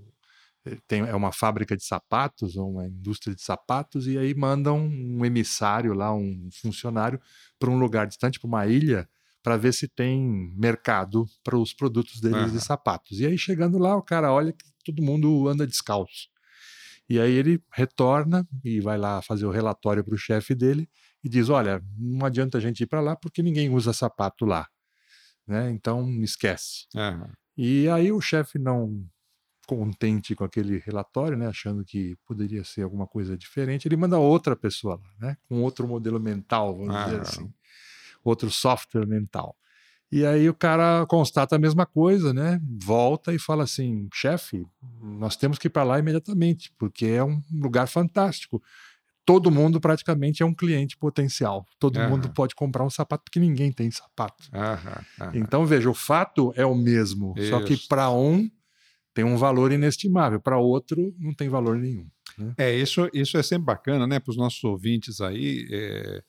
[0.65, 5.26] eh, tem, é uma fábrica de sapatos, uma indústria de sapatos, e aí mandam um
[5.26, 7.19] emissário lá, um funcionário,
[7.60, 9.08] para um lugar distante, para uma ilha,
[9.43, 12.52] para ver se tem mercado para os produtos deles uhum.
[12.52, 13.19] de sapatos.
[13.19, 16.30] E aí, chegando lá, o cara olha que todo mundo anda descalço.
[17.10, 20.89] E aí ele retorna e vai lá fazer o relatório para o chefe dele
[21.27, 24.67] e diz: olha, não adianta a gente ir para lá porque ninguém usa sapato lá.
[25.45, 25.69] Né?
[25.71, 26.87] Então esquece.
[26.95, 27.29] Uhum.
[27.57, 29.05] E aí o chefe não
[29.67, 34.55] contente com aquele relatório, né, achando que poderia ser alguma coisa diferente, ele manda outra
[34.55, 37.03] pessoa lá, né, com outro modelo mental, vamos ah.
[37.03, 37.53] dizer assim,
[38.23, 39.57] outro software mental.
[40.09, 42.61] E aí o cara constata a mesma coisa, né?
[42.81, 44.65] Volta e fala assim: chefe,
[45.01, 48.63] nós temos que ir para lá imediatamente, porque é um lugar fantástico.
[49.27, 51.65] Todo mundo praticamente é um cliente potencial.
[51.77, 52.11] Todo uhum.
[52.11, 54.45] mundo pode comprar um sapato, porque ninguém tem sapato.
[54.53, 55.27] Uhum.
[55.27, 55.31] Uhum.
[55.33, 57.49] Então, veja, o fato é o mesmo, Isso.
[57.49, 58.49] só que para um
[59.13, 62.07] tem um valor inestimável, para outro não tem valor nenhum.
[62.37, 62.53] Né?
[62.57, 66.23] É, isso, isso é sempre bacana, né, para os nossos ouvintes aí, é,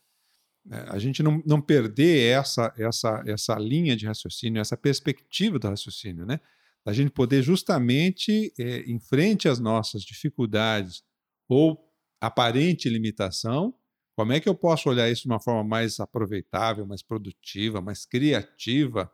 [0.72, 5.68] é, a gente não, não perder essa, essa, essa linha de raciocínio, essa perspectiva do
[5.68, 6.40] raciocínio, né?
[6.84, 11.04] A gente poder justamente, é, em frente às nossas dificuldades
[11.48, 11.87] ou
[12.20, 13.74] aparente limitação,
[14.16, 18.04] como é que eu posso olhar isso de uma forma mais aproveitável, mais produtiva, mais
[18.04, 19.10] criativa,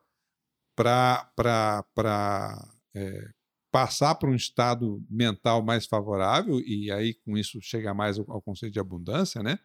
[0.75, 1.85] para
[2.95, 3.31] é,
[3.71, 8.41] passar para um estado mental mais favorável e aí com isso chegar mais ao, ao
[8.41, 9.59] conceito de abundância, né?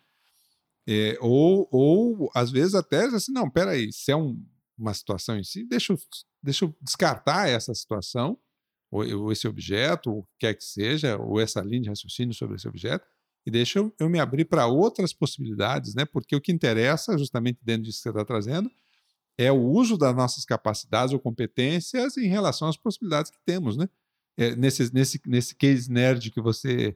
[0.88, 4.44] É, ou, ou às vezes até assim, não, peraí, se é um,
[4.78, 6.00] uma situação em si, deixa eu,
[6.42, 8.38] deixa eu descartar essa situação,
[8.90, 12.56] ou, ou, esse objeto, o que quer que seja, ou essa linha de raciocínio sobre
[12.56, 13.06] esse objeto,
[13.50, 16.06] e deixa eu, eu me abrir para outras possibilidades, né?
[16.06, 18.70] Porque o que interessa, justamente dentro disso que você está trazendo,
[19.38, 23.90] é o uso das nossas capacidades ou competências em relação às possibilidades que temos, né?
[24.38, 26.96] É, nesse, nesse, nesse case nerd que você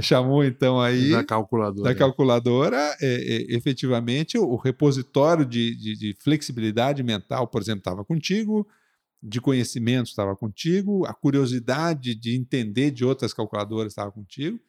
[0.00, 6.16] chamou então aí da calculadora, da calculadora é, é, efetivamente o, repositório de, de, de,
[6.20, 8.66] flexibilidade mental, por exemplo, estava contigo,
[9.22, 14.60] de conhecimento estava contigo, a curiosidade de entender de outras calculadoras estava contigo,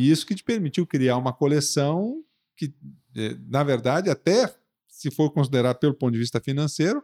[0.00, 2.24] e isso que te permitiu criar uma coleção
[2.56, 2.72] que,
[3.14, 4.50] é, na verdade, até
[4.88, 7.02] se for considerar pelo ponto de vista financeiro,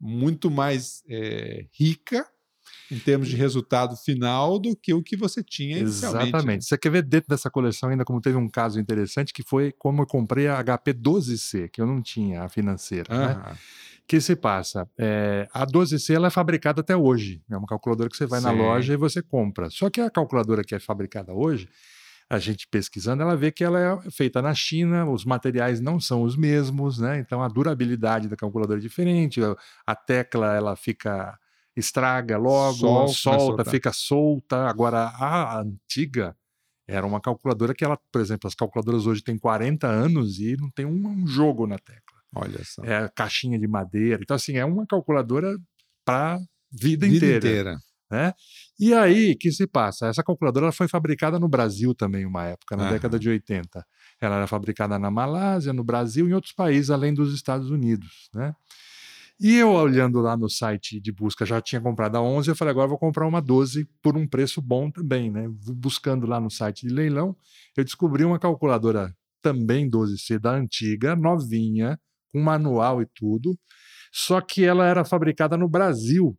[0.00, 2.24] muito mais é, rica
[2.90, 6.22] em termos de resultado final do que o que você tinha inicialmente.
[6.22, 6.28] Né?
[6.28, 6.64] Exatamente.
[6.64, 10.02] Você quer ver dentro dessa coleção ainda como teve um caso interessante que foi como
[10.02, 13.20] eu comprei a HP 12C, que eu não tinha a financeira, uhum.
[13.20, 13.58] né?
[14.06, 14.88] que se passa?
[14.96, 17.42] É, a 12C ela é fabricada até hoje.
[17.50, 18.46] É uma calculadora que você vai Sim.
[18.46, 19.68] na loja e você compra.
[19.70, 21.68] Só que a calculadora que é fabricada hoje,
[22.30, 26.22] a gente pesquisando, ela vê que ela é feita na China, os materiais não são
[26.22, 27.18] os mesmos, né?
[27.18, 29.40] Então a durabilidade da calculadora é diferente,
[29.86, 31.38] a tecla ela fica
[31.74, 34.68] estraga logo, solta, solta fica solta.
[34.68, 36.36] Agora, a antiga
[36.86, 40.70] era uma calculadora que ela, por exemplo, as calculadoras hoje têm 40 anos e não
[40.70, 42.18] tem um, um jogo na tecla.
[42.34, 42.82] Olha só.
[42.84, 44.20] É caixinha de madeira.
[44.22, 45.56] Então, assim, é uma calculadora
[46.04, 46.38] para
[46.70, 47.36] vida, vida inteira.
[47.36, 47.78] inteira.
[48.10, 48.32] Né?
[48.78, 50.06] E aí, que se passa?
[50.06, 52.90] Essa calculadora foi fabricada no Brasil também, uma época, na uhum.
[52.90, 53.84] década de 80.
[54.20, 58.30] Ela era fabricada na Malásia, no Brasil e em outros países, além dos Estados Unidos.
[58.32, 58.54] Né?
[59.40, 62.70] E eu, olhando lá no site de busca, já tinha comprado a 11, eu falei,
[62.72, 65.48] agora vou comprar uma 12 por um preço bom também, né?
[65.76, 67.36] Buscando lá no site de leilão,
[67.76, 72.00] eu descobri uma calculadora também 12C da antiga, novinha,
[72.32, 73.56] com manual e tudo,
[74.12, 76.36] só que ela era fabricada no Brasil.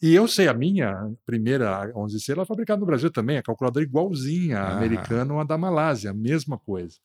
[0.00, 3.84] E eu sei, a minha primeira 11C, ela é fabricada no Brasil também, a calculadora
[3.84, 4.76] igualzinha, ah.
[4.76, 6.96] americana ou a da Malásia, a mesma coisa.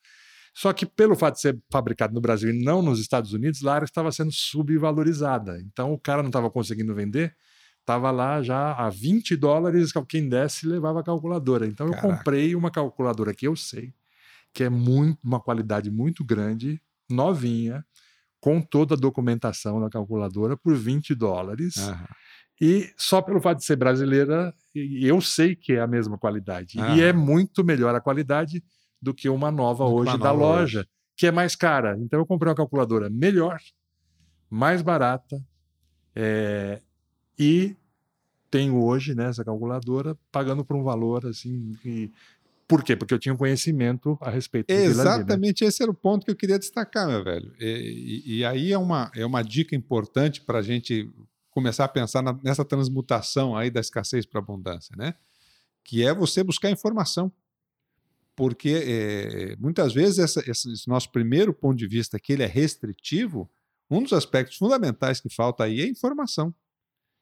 [0.54, 3.82] Só que pelo fato de ser fabricado no Brasil e não nos Estados Unidos, lá
[3.82, 5.60] estava sendo subvalorizada.
[5.60, 7.34] Então o cara não estava conseguindo vender,
[7.80, 11.66] estava lá já a 20 dólares, quem desse levava a calculadora.
[11.66, 12.06] Então Caraca.
[12.06, 13.92] eu comprei uma calculadora que eu sei,
[14.52, 16.80] que é muito, uma qualidade muito grande,
[17.10, 17.84] novinha,
[18.40, 21.76] com toda a documentação da calculadora por 20 dólares.
[21.76, 22.04] Uhum.
[22.60, 26.78] E só pelo fato de ser brasileira, eu sei que é a mesma qualidade.
[26.78, 26.96] Uhum.
[26.96, 28.62] E é muito melhor a qualidade
[29.00, 30.88] do que uma nova hoje uma da nova loja, hoje.
[31.16, 31.96] que é mais cara.
[31.98, 33.58] Então eu comprei uma calculadora melhor,
[34.48, 35.42] mais barata,
[36.14, 36.80] é,
[37.38, 37.76] e
[38.50, 41.76] tenho hoje nessa né, calculadora pagando por um valor assim.
[41.84, 42.10] E,
[42.66, 42.96] por quê?
[42.96, 46.58] Porque eu tinha um conhecimento a respeito Exatamente esse era o ponto que eu queria
[46.58, 47.52] destacar, meu velho.
[47.60, 51.10] E, e, e aí é uma, é uma dica importante para a gente
[51.54, 55.14] começar a pensar na, nessa transmutação aí da escassez para abundância, né?
[55.82, 57.32] Que é você buscar informação
[58.36, 63.48] porque é, muitas vezes essa, esse nosso primeiro ponto de vista, que ele é restritivo,
[63.90, 66.54] um dos aspectos fundamentais que falta aí é informação.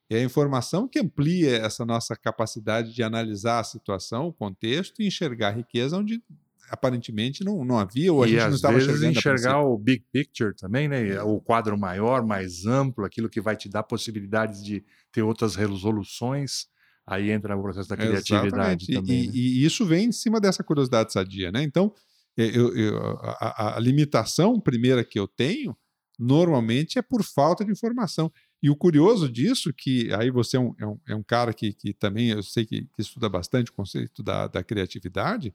[0.08, 5.06] É a informação que amplia essa nossa capacidade de analisar a situação, o contexto e
[5.06, 6.22] enxergar a riqueza onde
[6.70, 10.54] aparentemente não, não havia ou a e gente não estava vezes enxergar o big picture
[10.54, 11.20] também, né?
[11.22, 16.70] O quadro maior, mais amplo, aquilo que vai te dar possibilidades de ter outras resoluções
[17.06, 18.92] Aí entra o processo da criatividade Exatamente.
[18.92, 19.24] também.
[19.24, 19.32] E, né?
[19.34, 21.62] e, isso vem em cima dessa curiosidade sadia, né?
[21.62, 21.92] Então,
[22.36, 25.76] eu, eu, a, a, limitação primeira que eu tenho,
[26.18, 28.32] normalmente, é por falta de informação.
[28.62, 31.72] E o curioso disso, que aí você é um, é um, é um cara que,
[31.72, 35.52] que também eu sei que, que, estuda bastante o conceito da, da criatividade,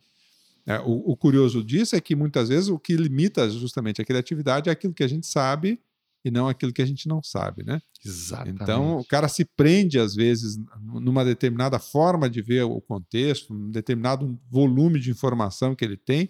[0.67, 4.67] é, o, o, curioso disso é que muitas vezes o que limita justamente a criatividade
[4.67, 5.79] é aquilo que a gente sabe
[6.25, 7.81] e não aquilo que a gente não sabe, né?
[8.05, 8.63] Exatamente.
[8.63, 13.71] Então o cara se prende às vezes numa determinada forma de ver o contexto, um
[13.71, 16.29] determinado volume de informação que ele tem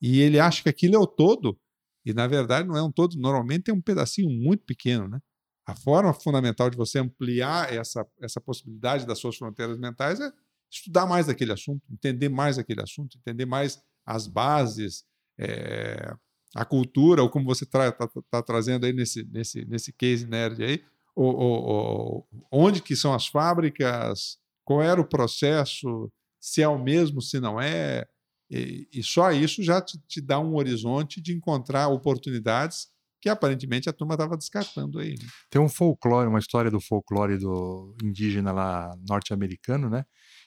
[0.00, 1.58] e ele acha que aquilo é o todo
[2.06, 3.18] e na verdade não é um todo.
[3.18, 5.20] Normalmente é um pedacinho muito pequeno, né?
[5.66, 10.30] A forma fundamental de você ampliar essa, essa possibilidade das suas fronteiras mentais é
[10.70, 15.04] estudar mais aquele assunto, entender mais aquele assunto, entender mais as bases,
[15.38, 16.14] é,
[16.54, 20.62] a cultura, ou como você está tá, tá trazendo aí nesse, nesse, nesse case nerd
[20.62, 26.68] aí, ou, ou, ou, onde que são as fábricas, qual era o processo, se é
[26.68, 28.06] o mesmo, se não é,
[28.50, 32.88] e, e só isso já te, te, dá um horizonte de encontrar oportunidades
[33.20, 35.12] que aparentemente a turma estava descartando aí.
[35.12, 35.26] Né?
[35.48, 40.04] Tem um folclore, uma história do folclore do indígena lá norte-americano, né?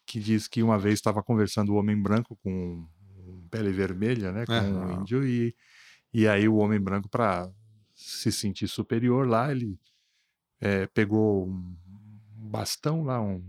[0.08, 2.88] Que diz que uma vez estava conversando o homem branco com
[3.52, 4.46] pele vermelha, né?
[4.46, 5.56] Com é, um índio e,
[6.14, 7.52] e aí o homem branco para
[7.94, 9.80] se sentir superior lá, ele
[10.60, 11.76] é, pegou um
[12.50, 13.44] bastão lá, um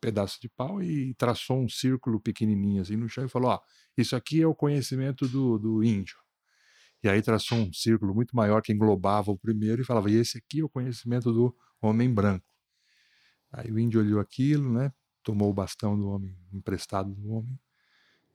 [0.00, 3.60] pedaço de pau e traçou um círculo pequenininho assim no chão e falou: ó,
[3.96, 6.16] isso aqui é o conhecimento do, do índio.
[7.02, 10.38] E aí traçou um círculo muito maior que englobava o primeiro e falava: e esse
[10.38, 12.48] aqui é o conhecimento do homem branco.
[13.52, 14.92] Aí o índio olhou aquilo, né?
[15.22, 17.58] Tomou o bastão do homem emprestado do homem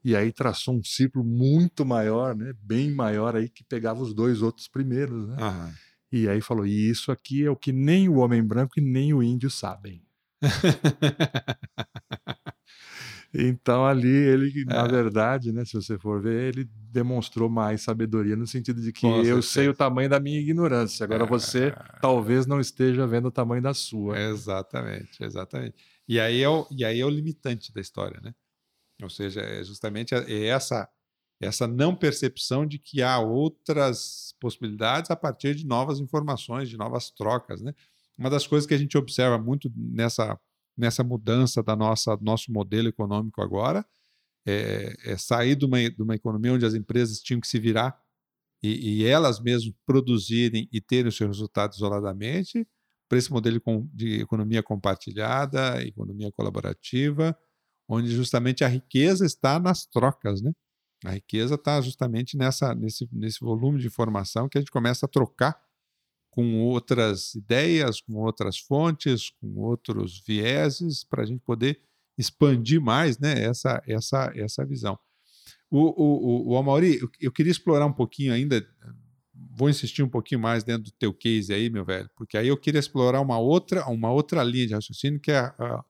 [0.06, 2.54] e aí traçou um círculo muito maior, né?
[2.62, 5.34] Bem maior aí que pegava os dois outros primeiros, né?
[5.36, 5.74] Aham.
[6.12, 9.12] E aí falou: e isso aqui é o que nem o homem branco e nem
[9.12, 10.00] o índio sabem.
[13.38, 14.64] Então ali ele, é.
[14.64, 19.02] na verdade, né, se você for ver, ele demonstrou mais sabedoria no sentido de que
[19.02, 19.44] Com eu certeza.
[19.48, 21.04] sei o tamanho da minha ignorância.
[21.04, 21.26] Agora é.
[21.26, 24.18] você talvez não esteja vendo o tamanho da sua.
[24.18, 25.74] Exatamente, exatamente.
[26.08, 28.34] E aí é o, e aí é o limitante da história, né?
[29.02, 30.88] Ou seja, é justamente é essa
[31.38, 37.10] essa não percepção de que há outras possibilidades a partir de novas informações, de novas
[37.10, 37.74] trocas, né?
[38.16, 40.38] Uma das coisas que a gente observa muito nessa
[40.76, 43.84] nessa mudança da nossa nosso modelo econômico agora
[44.46, 47.98] é, é sair de uma, de uma economia onde as empresas tinham que se virar
[48.62, 52.66] e, e elas mesmas produzirem e terem os seus resultados isoladamente
[53.08, 53.60] para esse modelo
[53.92, 57.36] de economia compartilhada, economia colaborativa,
[57.88, 60.52] onde justamente a riqueza está nas trocas, né?
[61.04, 65.08] A riqueza está justamente nessa, nesse, nesse volume de informação que a gente começa a
[65.08, 65.60] trocar
[66.30, 71.80] com outras ideias, com outras fontes, com outros vieses, para a gente poder
[72.18, 74.98] expandir mais né, essa, essa, essa visão.
[75.70, 78.66] O, o, o Amaury, eu, eu queria explorar um pouquinho ainda,
[79.56, 82.56] vou insistir um pouquinho mais dentro do teu case aí, meu velho, porque aí eu
[82.56, 85.84] queria explorar uma outra, uma outra linha de raciocínio, que é a,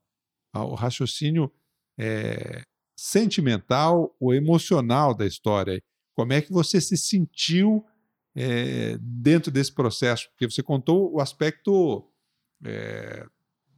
[0.53, 1.51] a, o raciocínio
[1.99, 2.63] é,
[2.97, 5.81] sentimental ou emocional da história.
[6.15, 7.85] Como é que você se sentiu
[8.35, 10.29] é, dentro desse processo?
[10.31, 12.09] Porque você contou o aspecto
[12.65, 13.27] é,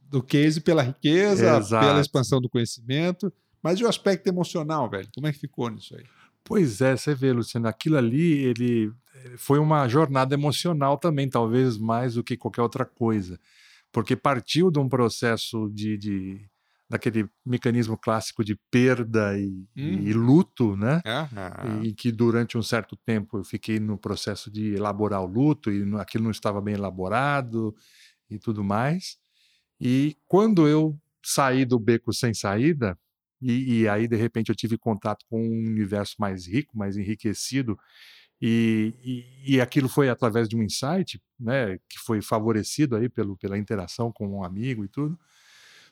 [0.09, 1.85] do case pela riqueza, Exato.
[1.85, 5.09] pela expansão do conhecimento, mas e o aspecto emocional, velho?
[5.13, 6.03] Como é que ficou nisso aí?
[6.43, 8.91] Pois é, você vê, Luciano, aquilo ali ele
[9.37, 13.39] foi uma jornada emocional também, talvez mais do que qualquer outra coisa,
[13.91, 16.49] porque partiu de um processo de, de
[16.89, 19.99] daquele mecanismo clássico de perda e, hum.
[20.01, 21.01] e luto, né?
[21.05, 21.83] Uhum.
[21.83, 25.83] E que durante um certo tempo eu fiquei no processo de elaborar o luto e
[25.97, 27.75] aquilo não estava bem elaborado
[28.27, 29.17] e tudo mais.
[29.79, 32.97] E quando eu saí do beco sem saída,
[33.39, 37.77] e, e aí de repente eu tive contato com um universo mais rico, mais enriquecido,
[38.41, 43.57] e, e, aquilo foi através de um insight, né, que foi favorecido aí pelo, pela
[43.57, 45.19] interação com um amigo e tudo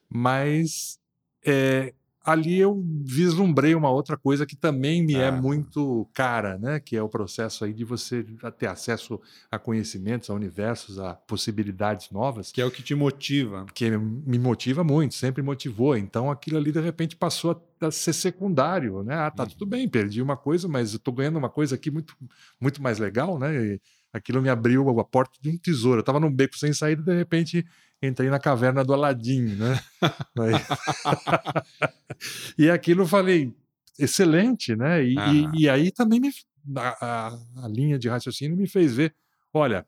[0.10, 1.00] mas
[1.46, 1.94] é,
[2.28, 5.28] ali eu vislumbrei uma outra coisa que também me é ah.
[5.28, 6.78] é muito cara, né?
[6.78, 8.22] Que é o processo aí de você
[8.60, 12.52] ter acesso a conhecimentos, a universos, a possibilidades novas.
[12.52, 13.66] Que é o que te motiva.
[13.74, 15.96] Que me motiva muito, sempre motivou.
[15.96, 19.16] Então aquilo ali de repente passou a ser secundário, né?
[19.16, 19.50] Ah, tá uhum.
[19.50, 22.13] tudo bem, perdi uma coisa, mas eu tô ganhando uma coisa aqui muito,
[22.60, 23.56] muito mais legal, né?
[23.56, 26.02] E aquilo me abriu a porta de um tesouro.
[26.02, 27.66] Eu tava num beco sem saída, de repente
[28.02, 29.80] entrei na caverna do Aladim, né?
[32.58, 33.54] e aquilo eu falei,
[33.98, 35.04] excelente, né?
[35.04, 36.32] E, e, e aí também me,
[36.76, 39.16] a, a, linha de raciocínio me fez ver,
[39.54, 39.86] olha,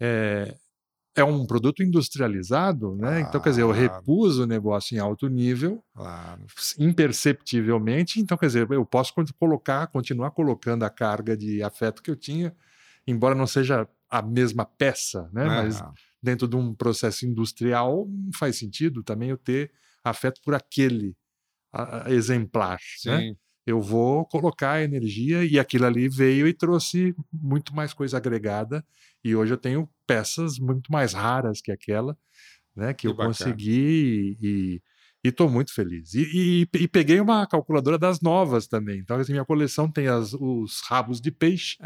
[0.00, 0.54] é,
[1.14, 3.20] é um produto industrializado, né?
[3.20, 6.40] Então, quer dizer, eu repus o negócio em alto nível, claro.
[6.78, 8.18] imperceptivelmente.
[8.18, 12.54] Então, quer dizer, eu posso colocar, continuar colocando a carga de afeto que eu tinha,
[13.06, 15.44] embora não seja a mesma peça, né?
[15.44, 15.82] Mas
[16.22, 19.72] dentro de um processo industrial, não faz sentido também eu ter
[20.04, 21.16] afeto por aquele
[21.72, 22.78] a, a exemplar.
[23.04, 23.34] Né?
[23.66, 28.84] Eu vou colocar energia e aquilo ali veio e trouxe muito mais coisa agregada.
[29.24, 32.16] E hoje eu tenho peças muito mais raras que aquela,
[32.74, 32.92] né?
[32.92, 33.28] Que, que eu bacana.
[33.28, 34.82] consegui e,
[35.24, 36.14] e estou muito feliz.
[36.14, 36.22] E,
[36.74, 38.98] e, e, peguei uma calculadora das novas também.
[38.98, 41.76] Então, assim, minha coleção tem as, os rabos de peixe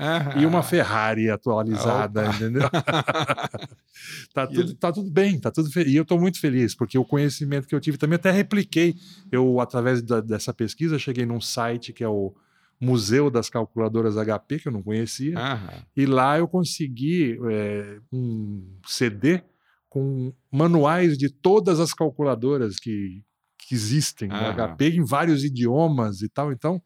[0.41, 2.63] e uma Ferrari atualizada, entendeu?
[4.33, 7.69] tá, tudo, tá tudo bem, tá tudo E eu estou muito feliz, porque o conhecimento
[7.69, 8.95] que eu tive também até repliquei.
[9.31, 12.35] Eu, através da, dessa pesquisa, cheguei num site que é o
[12.81, 15.35] Museu das Calculadoras HP, que eu não conhecia.
[15.95, 19.43] E lá eu consegui é, um CD
[19.97, 23.23] com manuais de todas as calculadoras que,
[23.67, 24.53] que existem ah.
[24.53, 26.53] no HP em vários idiomas e tal.
[26.53, 26.81] Então,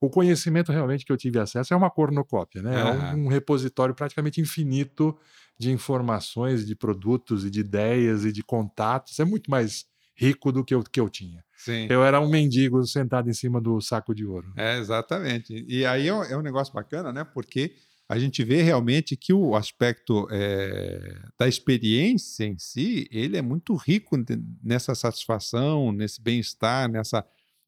[0.00, 2.76] o conhecimento realmente que eu tive acesso é uma cornucópia, né?
[2.76, 3.12] Ah.
[3.12, 5.16] É um, um repositório praticamente infinito
[5.58, 9.18] de informações, de produtos e de ideias e de contatos.
[9.18, 11.44] É muito mais rico do que eu, que eu tinha.
[11.56, 11.86] Sim.
[11.88, 14.52] Eu era um mendigo sentado em cima do saco de ouro.
[14.56, 15.64] É, exatamente.
[15.68, 17.24] E aí é um, é um negócio bacana, né?
[17.24, 17.74] Porque
[18.08, 23.76] a gente vê realmente que o aspecto é, da experiência em si, ele é muito
[23.76, 24.16] rico
[24.62, 27.22] nessa satisfação, nesse bem-estar, nessa,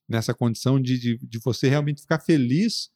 [0.08, 2.90] nessa condição de, de, de, você realmente ficar feliz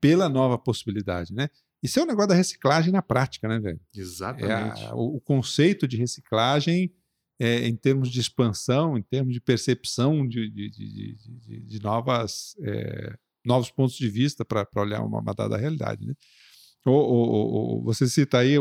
[0.00, 1.50] pela nova possibilidade, né?
[1.82, 3.80] Isso é o um negócio da reciclagem na prática, né, velho?
[3.94, 4.82] Exatamente.
[4.82, 6.90] É a, o, o, conceito de reciclagem
[7.38, 13.96] é, em termos de expansão, em termos de percepção de, de, novas, é, novos pontos
[13.96, 16.14] de vista para olhar uma, uma dada realidade, né?
[16.86, 18.54] O, o, o, você cita aí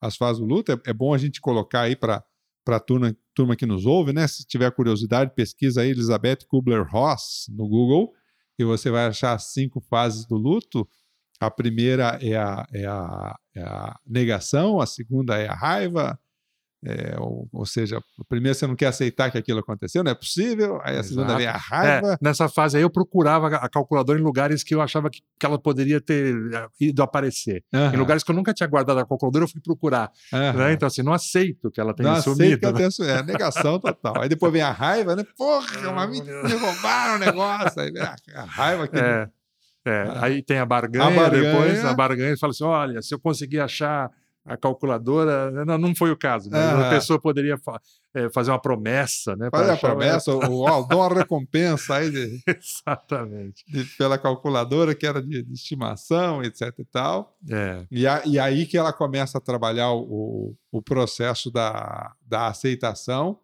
[0.00, 2.24] as fases do luto, é, é, bom a gente colocar aí para
[2.66, 4.26] a turma, turma que nos ouve, né?
[4.26, 8.12] Se tiver curiosidade, pesquisa aí Elizabeth Kubler-Ross no Google
[8.58, 10.88] e você vai achar cinco fases do luto.
[11.40, 16.18] A primeira é a, é a, é a negação, a segunda é a raiva,
[16.84, 20.80] é, ou, ou, seja, primeiro você não quer aceitar que aquilo aconteceu, não é possível,
[20.82, 21.08] aí a Exato.
[21.08, 22.14] segunda vem a raiva.
[22.14, 25.46] É, nessa fase aí eu procurava a calculadora em lugares que eu achava que, que
[25.46, 27.62] ela poderia ter eh, ido aparecer.
[27.72, 27.94] Uhum.
[27.94, 30.10] Em lugares que eu nunca tinha guardado a calculadora, eu fui procurar.
[30.32, 30.52] Uhum.
[30.54, 30.72] Né?
[30.72, 32.58] Então, assim, não aceito que ela tenha não sumido.
[32.58, 32.88] Que né?
[32.90, 34.20] tenha, é negação total.
[34.20, 35.24] aí depois vem a raiva, né?
[35.36, 37.80] Porra, mas me, me roubaram o negócio.
[37.80, 38.98] Aí vem a, a raiva que.
[38.98, 39.28] É.
[39.84, 40.26] É, ah.
[40.26, 43.58] aí tem a barganha, a barganha, depois a barganha fala assim: olha, se eu conseguir
[43.58, 44.10] achar
[44.44, 45.50] a calculadora.
[45.64, 46.50] Não, não foi o caso.
[46.50, 47.80] Mas a pessoa poderia fa
[48.14, 49.48] é, fazer uma promessa, né?
[49.50, 53.64] Fazer a promessa, ou, ou dar uma recompensa aí de, Exatamente.
[53.66, 57.36] De, pela calculadora, que era de, de, estimação, etc e tal.
[57.50, 57.86] É.
[57.90, 63.38] E, a, e aí que ela começa a trabalhar o, o processo da, da aceitação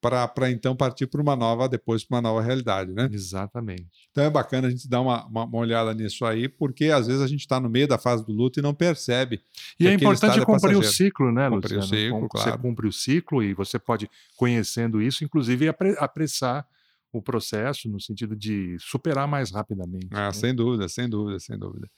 [0.00, 3.08] para então partir para uma nova, depois para uma nova realidade, né?
[3.12, 3.86] Exatamente.
[4.10, 7.20] Então é bacana a gente dar uma, uma, uma olhada nisso aí, porque às vezes
[7.20, 9.42] a gente está no meio da fase do luto e não percebe.
[9.78, 11.84] E é importante é cumprir o ciclo, né, cumprir Luciano?
[11.84, 12.50] O ciclo, claro.
[12.50, 16.66] Você cumpre o ciclo e você pode, conhecendo isso, inclusive apressar
[17.12, 20.08] o processo no sentido de superar mais rapidamente.
[20.10, 20.32] Ah, né?
[20.32, 21.90] Sem dúvida, sem dúvida, sem dúvida.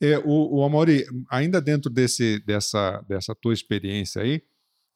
[0.00, 4.42] É, o, o Amori, ainda dentro desse, dessa, dessa tua experiência aí,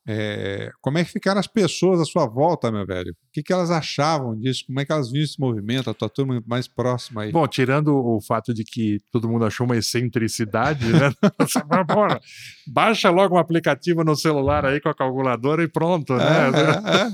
[0.06, 3.12] é, como é que ficaram as pessoas à sua volta, meu velho?
[3.12, 4.64] O que, que elas achavam disso?
[4.66, 7.32] Como é que elas viam esse movimento, a tua turma mais próxima aí?
[7.32, 11.10] Bom, tirando o fato de que todo mundo achou uma excentricidade, né?
[11.88, 12.20] Bora,
[12.66, 16.50] baixa logo um aplicativo no celular aí com a calculadora e pronto, né?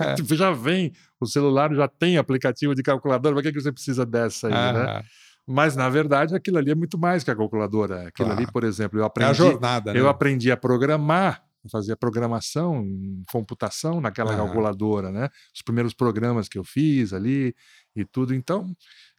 [0.01, 3.71] É, é, já vem, o celular já tem aplicativo de calculadora, para que, que você
[3.71, 5.03] precisa dessa aí, né?
[5.47, 8.09] Mas, na verdade, aquilo ali é muito mais que a calculadora.
[8.09, 8.43] Aquilo claro.
[8.43, 9.99] ali, por exemplo, eu aprendi, é a jornada, né?
[9.99, 12.87] eu aprendi a programar fazia programação,
[13.31, 15.29] computação naquela calculadora, né?
[15.55, 17.55] Os primeiros programas que eu fiz ali
[17.95, 18.35] e tudo.
[18.35, 18.75] Então,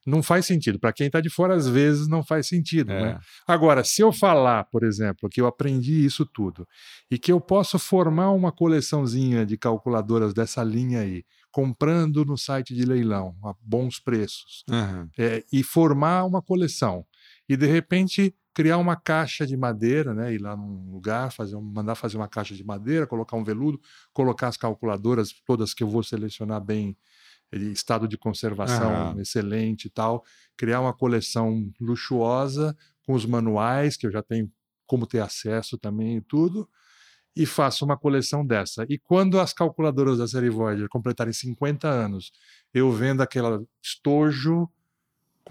[0.05, 0.79] não faz sentido.
[0.79, 2.91] Para quem está de fora, às vezes não faz sentido.
[2.91, 3.01] É.
[3.01, 3.19] Né?
[3.47, 6.67] Agora, se eu falar, por exemplo, que eu aprendi isso tudo
[7.09, 12.73] e que eu posso formar uma coleçãozinha de calculadoras dessa linha aí, comprando no site
[12.73, 15.07] de leilão a bons preços, uhum.
[15.17, 17.05] é, e formar uma coleção,
[17.47, 20.33] e de repente criar uma caixa de madeira, né?
[20.33, 23.79] Ir lá num lugar, fazer, mandar fazer uma caixa de madeira, colocar um veludo,
[24.13, 26.97] colocar as calculadoras todas que eu vou selecionar bem,
[27.51, 30.23] estado de conservação excelente e tal,
[30.55, 34.51] criar uma coleção luxuosa com os manuais que eu já tenho
[34.85, 36.69] como ter acesso também e tudo,
[37.35, 38.85] e faço uma coleção dessa.
[38.89, 42.31] E quando as calculadoras da série Voyager completarem 50 anos,
[42.73, 44.69] eu vendo aquele estojo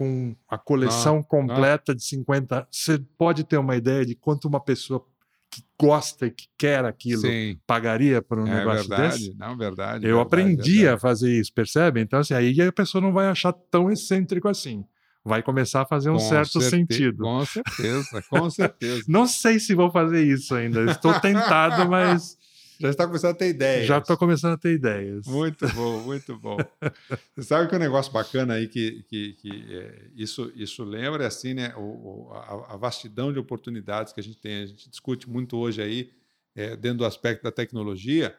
[0.01, 1.95] com a coleção ah, completa ah.
[1.95, 5.05] de 50 você pode ter uma ideia de quanto uma pessoa
[5.47, 7.59] que gosta e que quer aquilo Sim.
[7.67, 9.37] pagaria por um é negócio verdade, desse?
[9.37, 10.07] Não, verdade.
[10.07, 10.95] Eu verdade, aprendi verdade.
[10.95, 12.01] a fazer isso, percebe?
[12.01, 14.83] Então, assim, aí a pessoa não vai achar tão excêntrico assim.
[15.23, 17.23] Vai começar a fazer um com certo sentido.
[17.23, 19.03] Com certeza, com certeza.
[19.07, 20.89] não sei se vou fazer isso ainda.
[20.89, 22.39] Estou tentado, mas
[22.81, 23.85] Já está começando a ter ideias.
[23.85, 25.25] Já estou começando a ter ideias.
[25.25, 26.57] Muito bom, muito bom.
[27.35, 31.27] Você sabe que é um negócio bacana aí que, que, que é, isso, isso lembra
[31.27, 31.73] assim, né?
[31.77, 34.63] O, a, a, vastidão de oportunidades que a gente tem.
[34.63, 36.11] A gente discute muito hoje aí,
[36.55, 38.35] é, dentro do aspecto da tecnologia,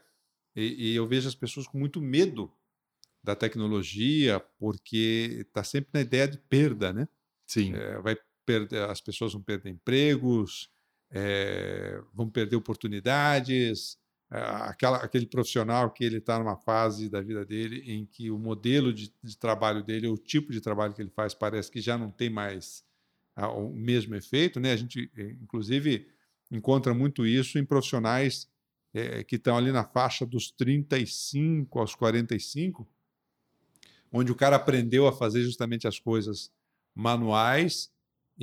[0.54, 2.52] e, e eu vejo as pessoas com muito medo
[3.22, 7.08] da tecnologia, porque está sempre na ideia de perda, né?
[7.46, 7.74] Sim.
[7.74, 10.70] É, vai perder, as pessoas vão perder empregos,
[11.10, 13.98] é, vão perder oportunidades.
[14.32, 18.38] É, aquela, aquele profissional que ele está numa fase da vida dele em que o
[18.38, 21.98] modelo de, de trabalho dele, o tipo de trabalho que ele faz, parece que já
[21.98, 22.82] não tem mais
[23.36, 24.58] a, o mesmo efeito.
[24.58, 24.72] Né?
[24.72, 26.08] A gente, eh, inclusive,
[26.50, 28.50] encontra muito isso em profissionais
[28.94, 32.88] é, que estão ali na faixa dos 35 aos 45,
[34.10, 36.50] onde o cara aprendeu a fazer justamente as coisas
[36.94, 37.91] manuais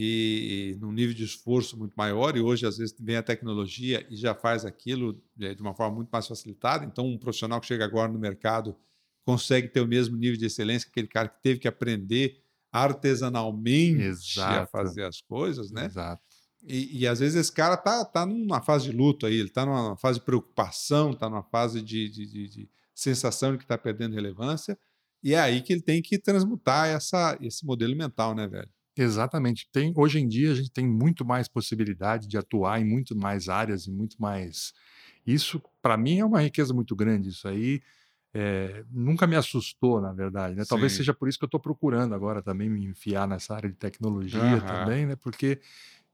[0.02, 4.08] e, e num nível de esforço muito maior, e hoje às vezes vem a tecnologia
[4.10, 6.86] e já faz aquilo é, de uma forma muito mais facilitada.
[6.86, 8.78] Então, um profissional que chega agora no mercado
[9.26, 12.42] consegue ter o mesmo nível de excelência que aquele cara que teve que aprender
[12.72, 14.62] artesanalmente Exato.
[14.62, 15.88] a fazer as coisas, né?
[15.88, 16.24] Exato.
[16.64, 19.66] E, e, às vezes esse cara tá, tá numa fase de luto aí, ele está
[19.66, 23.78] numa fase de preocupação, está numa fase de, de, de, de, sensação de que está
[23.78, 24.78] perdendo relevância,
[25.22, 28.70] e é aí que ele tem que transmutar essa, esse modelo mental, né, velho?
[29.02, 29.68] Exatamente.
[29.72, 33.48] Tem, hoje em dia a gente tem muito mais possibilidade de atuar em muito mais
[33.48, 34.74] áreas e muito mais.
[35.26, 37.30] Isso, para mim, é uma riqueza muito grande.
[37.30, 37.82] Isso aí
[38.34, 40.56] é, nunca me assustou, na verdade.
[40.56, 40.64] Né?
[40.68, 43.76] Talvez seja por isso que eu estou procurando agora também me enfiar nessa área de
[43.76, 44.62] tecnologia uhum.
[44.62, 45.16] também, né?
[45.16, 45.60] porque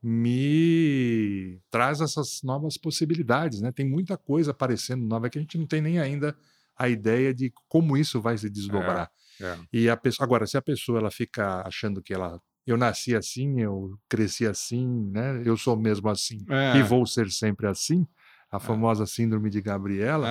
[0.01, 3.61] me traz essas novas possibilidades.
[3.61, 3.71] Né?
[3.71, 6.35] Tem muita coisa aparecendo nova que a gente não tem nem ainda
[6.77, 9.09] a ideia de como isso vai se desdobrar.
[9.41, 9.59] É, é.
[9.71, 13.61] E a pessoa, agora, se a pessoa ela fica achando que ela eu nasci assim,
[13.61, 15.41] eu cresci assim, né?
[15.45, 16.77] Eu sou mesmo assim é.
[16.77, 18.07] e vou ser sempre assim.
[18.51, 18.59] A é.
[18.59, 19.07] famosa é.
[19.07, 20.27] síndrome de Gabriela,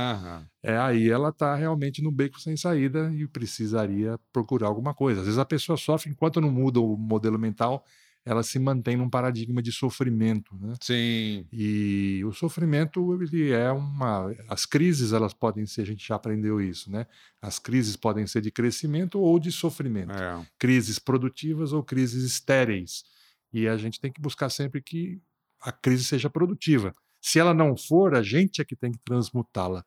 [0.63, 5.21] é aí ela está realmente no beco sem saída e precisaria procurar alguma coisa.
[5.21, 7.85] Às vezes a pessoa sofre enquanto não muda o modelo mental,
[8.25, 10.75] ela se mantém num paradigma de sofrimento, né?
[10.81, 11.47] Sim.
[11.53, 16.61] E o sofrimento ele é uma, as crises elas podem ser, a gente já aprendeu
[16.61, 17.07] isso, né?
[17.41, 20.47] As crises podem ser de crescimento ou de sofrimento, é.
[20.59, 23.05] crises produtivas ou crises estéreis.
[23.53, 25.21] E a gente tem que buscar sempre que
[25.61, 26.93] a crise seja produtiva.
[27.21, 29.85] Se ela não for, a gente é que tem que transmutá-la.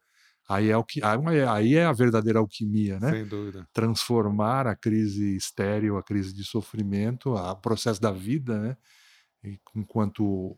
[0.49, 3.11] Aí é, o que, aí é a verdadeira alquimia, né?
[3.11, 3.67] Sem dúvida.
[3.73, 8.77] Transformar a crise estéril, a crise de sofrimento, o processo da vida, né?
[9.75, 10.55] enquanto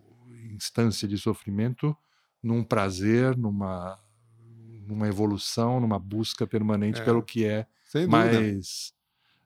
[0.52, 1.96] instância de sofrimento,
[2.42, 4.00] num prazer, numa,
[4.86, 7.06] numa evolução, numa busca permanente é.
[7.06, 7.68] pelo que é
[8.08, 8.94] mais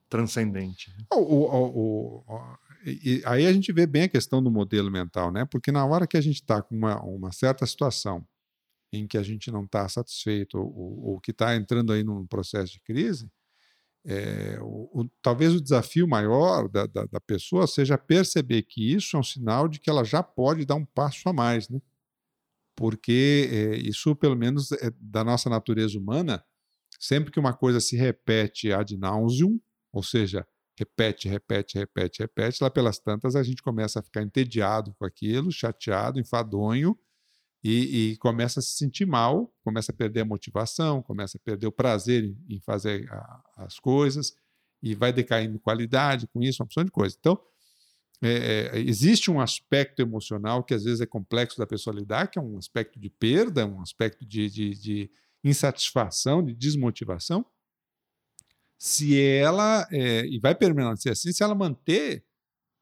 [0.09, 0.93] transcendente.
[1.11, 2.23] O, o, o,
[3.25, 5.45] aí a gente vê bem a questão do modelo mental, né?
[5.45, 8.25] Porque na hora que a gente está com uma, uma certa situação
[8.93, 12.73] em que a gente não está satisfeito ou, ou que está entrando aí num processo
[12.73, 13.29] de crise,
[14.05, 19.15] é, o, o, talvez o desafio maior da, da, da, pessoa seja perceber que isso
[19.15, 21.81] é um sinal de que ela já pode dar um passo a mais, né?
[22.75, 26.43] Porque é, isso, pelo menos, é da nossa natureza humana,
[26.99, 29.59] sempre que uma coisa se repete ad nauseum,
[29.91, 30.45] ou seja,
[30.77, 35.51] repete, repete, repete, repete, lá pelas tantas a gente começa a ficar entediado com aquilo,
[35.51, 36.97] chateado, enfadonho,
[37.63, 41.67] e, e, começa a se sentir mal, começa a perder a motivação, começa a perder
[41.67, 44.35] o prazer em, fazer a, as coisas
[44.81, 47.15] e vai decaindo qualidade com isso, uma opção de coisa.
[47.17, 47.39] Então,
[48.21, 52.37] é, é, existe um aspecto emocional que às vezes é complexo da pessoa lidar, que
[52.37, 55.11] é um aspecto de perda, um aspecto de, de, de
[55.41, 57.45] insatisfação, de desmotivação.
[58.77, 62.25] Se ela, é, e vai permanecer assim, se ela manter,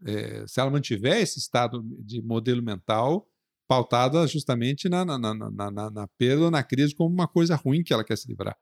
[0.04, 3.31] é, se ela mantiver esse estado de modelo mental
[3.72, 7.94] pautada justamente na, na, na, na, na perda, na crise, como uma coisa ruim que
[7.94, 8.58] ela quer se livrar.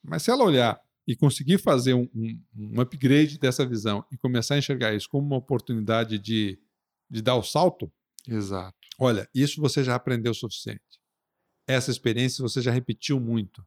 [0.00, 4.54] Mas se ela olhar e conseguir fazer um, um, um, upgrade dessa visão e começar
[4.54, 6.56] a enxergar isso como uma oportunidade de,
[7.10, 7.90] de dar o salto,
[8.28, 8.78] exato.
[8.96, 11.00] Olha, isso você já aprendeu o suficiente.
[11.66, 13.66] Essa experiência você já repetiu muito.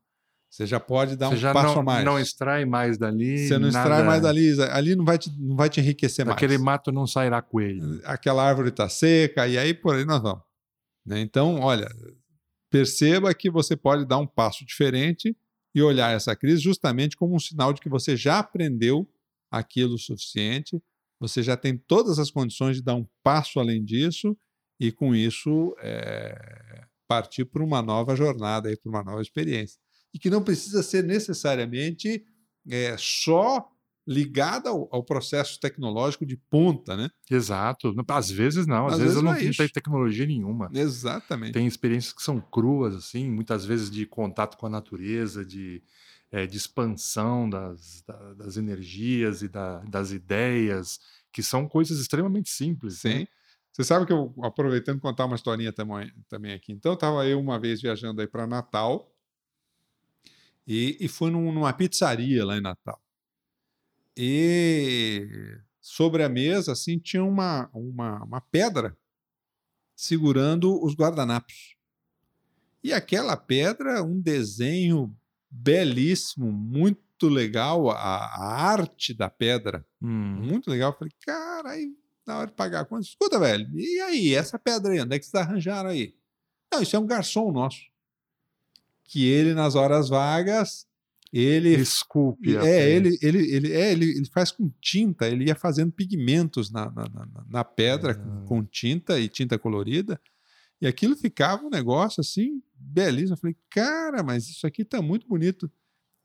[0.49, 2.05] Você já pode dar você um passo não, a mais.
[2.05, 3.39] Não extrai mais dali.
[3.39, 3.77] Você não nada...
[3.79, 4.61] extrai mais dali.
[4.71, 6.53] Ali não vai te, não vai te enriquecer Daquele mais.
[6.53, 7.99] Aquele mato não sairá coelho.
[8.05, 10.50] Aquela árvore está seca, e aí por aí nós vamos.
[11.05, 11.21] Né?
[11.21, 11.89] Então, olha,
[12.69, 15.35] perceba que você pode dar um passo diferente
[15.73, 19.09] e olhar essa crise justamente como um sinal de que você já aprendeu
[19.49, 20.81] aquilo o suficiente,
[21.19, 24.35] você já tem todas as condições de dar um passo além disso
[24.79, 29.79] e, com isso, é, partir para uma nova jornada, para uma nova experiência.
[30.13, 32.25] E que não precisa ser necessariamente
[32.69, 33.69] é, só
[34.05, 37.09] ligada ao, ao, processo tecnológico de ponta, né?
[37.29, 37.93] Exato.
[38.09, 40.69] Às vezes não, às, às vezes, vezes não, não tem tecnologia nenhuma.
[40.73, 41.53] Exatamente.
[41.53, 45.83] Tem experiências que são cruas, assim, muitas vezes de contato com a natureza, de,
[46.31, 50.99] é, de expansão das, da, das energias e da, das ideias,
[51.31, 53.03] que são coisas extremamente simples.
[53.03, 53.11] Né?
[53.11, 53.19] Sim.
[53.19, 53.27] Né?
[53.71, 56.73] Você sabe que eu, aproveitando contar uma historinha também, também aqui.
[56.73, 59.15] Então, estava eu uma vez viajando aí para Natal
[60.67, 63.01] e, e fui num, numa pizzaria lá em Natal.
[64.23, 68.95] E sobre a mesa, assim, tinha uma, uma, uma pedra
[69.95, 71.75] segurando os guardanapos.
[72.83, 75.11] E aquela pedra, um desenho
[75.49, 80.07] belíssimo, muito legal, a, a arte da pedra, hum.
[80.07, 80.91] muito legal.
[80.91, 81.91] Eu falei, cara, aí
[82.25, 85.19] na hora de pagar a conta, escuta, velho, e aí, essa pedra aí, onde é
[85.19, 86.15] que vocês arranjaram aí?
[86.71, 87.89] Não, isso é um garçom nosso.
[89.03, 90.87] Que ele, nas horas vagas,
[91.31, 95.91] ele esculpe é ele ele ele é ele, ele faz com tinta ele ia fazendo
[95.91, 100.19] pigmentos na, na, na, na pedra com, com, tinta e tinta colorida
[100.81, 103.33] e aquilo ficava um negócio assim belíssimo.
[103.33, 105.71] Eu falei cara mas isso aqui tá muito bonito.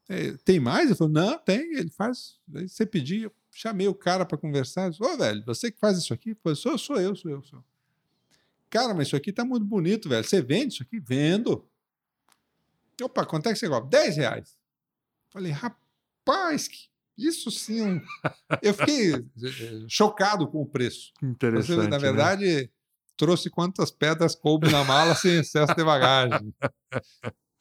[0.09, 0.87] É, tem mais?
[0.87, 1.75] Ele falou não tem.
[1.75, 5.79] Ele faz aí você pediu chamei o cara para conversar ô oh, velho você que
[5.79, 6.35] faz isso aqui?
[6.43, 7.63] Falei, sou sou eu sou eu sou
[8.69, 10.25] cara mas isso aqui tá muito bonito velho.
[10.25, 10.99] Você vende isso aqui?
[10.99, 11.65] Vendo.
[13.01, 13.89] Opa quanto é que você cobra?
[13.89, 14.56] 10 reais
[15.37, 18.01] Falei, rapaz, que isso sim.
[18.59, 19.23] Eu fiquei
[19.87, 21.13] chocado com o preço.
[21.21, 21.75] Interessante.
[21.75, 21.99] Você, na né?
[21.99, 22.69] verdade, né?
[23.15, 26.51] trouxe quantas pedras coube na mala sem excesso de bagagem.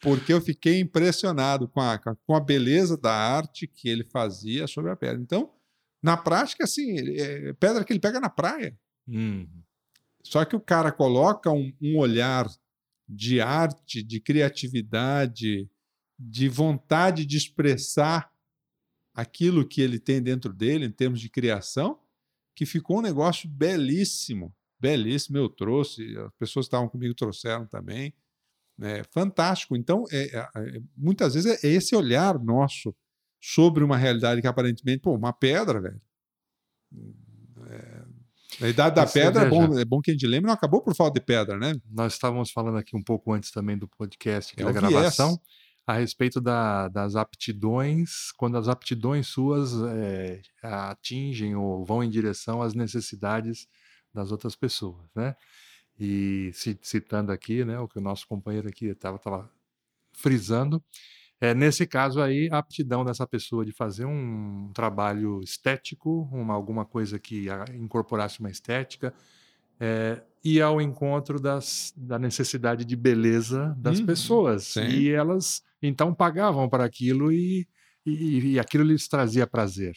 [0.01, 4.91] Porque eu fiquei impressionado com a, com a beleza da arte que ele fazia sobre
[4.91, 5.21] a pedra.
[5.21, 5.53] Então,
[6.03, 8.75] na prática, assim, é pedra que ele pega na praia.
[9.07, 9.47] Hum.
[10.23, 12.49] Só que o cara coloca um, um olhar
[13.07, 15.69] de arte, de criatividade,
[16.19, 18.31] de vontade de expressar
[19.15, 21.99] aquilo que ele tem dentro dele em termos de criação,
[22.55, 25.39] que ficou um negócio belíssimo, belíssimo.
[25.39, 28.15] Eu trouxe, as pessoas que estavam comigo trouxeram também.
[28.81, 29.75] É, fantástico.
[29.75, 32.95] Então, é, é, é muitas vezes é esse olhar nosso
[33.41, 36.01] sobre uma realidade que aparentemente, pô, uma pedra, velho.
[37.69, 38.05] É,
[38.61, 40.95] a idade da pedra é bom, é bom que a gente lembre, não acabou por
[40.95, 41.75] falta de pedra, né?
[41.91, 45.29] Nós estávamos falando aqui um pouco antes também do podcast, é da gravação.
[45.29, 45.41] Viés
[45.87, 52.61] a respeito da, das aptidões, quando as aptidões suas é, atingem ou vão em direção
[52.61, 53.69] às necessidades
[54.13, 55.37] das outras pessoas, né?
[55.99, 56.51] E
[56.83, 59.19] citando aqui, né, o que o nosso companheiro aqui estava
[60.13, 60.83] frisando,
[61.41, 66.85] é, nesse caso aí, a aptidão dessa pessoa de fazer um trabalho estético, uma, alguma
[66.85, 69.13] coisa que incorporasse uma estética,
[69.79, 74.65] é, ir ao encontro das, da necessidade de beleza das uhum, pessoas.
[74.65, 74.89] Sim.
[74.89, 77.67] E elas então pagavam para aquilo e,
[78.05, 79.95] e, e aquilo lhes trazia prazer.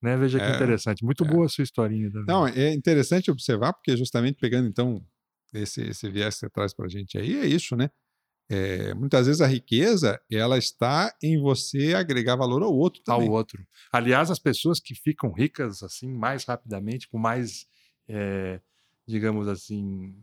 [0.00, 0.16] Né?
[0.16, 1.04] Veja que é, interessante.
[1.04, 1.28] Muito é.
[1.28, 2.10] boa a sua historinha.
[2.10, 2.26] Também.
[2.26, 5.04] Não, é interessante observar, porque justamente pegando então
[5.52, 7.90] esse, esse viés que você traz para a gente aí, é isso, né?
[8.50, 13.28] É, muitas vezes a riqueza ela está em você agregar valor ao outro também.
[13.28, 13.62] Ao outro.
[13.92, 17.66] Aliás, as pessoas que ficam ricas assim mais rapidamente, com mais,
[18.08, 18.58] é,
[19.06, 20.14] digamos assim,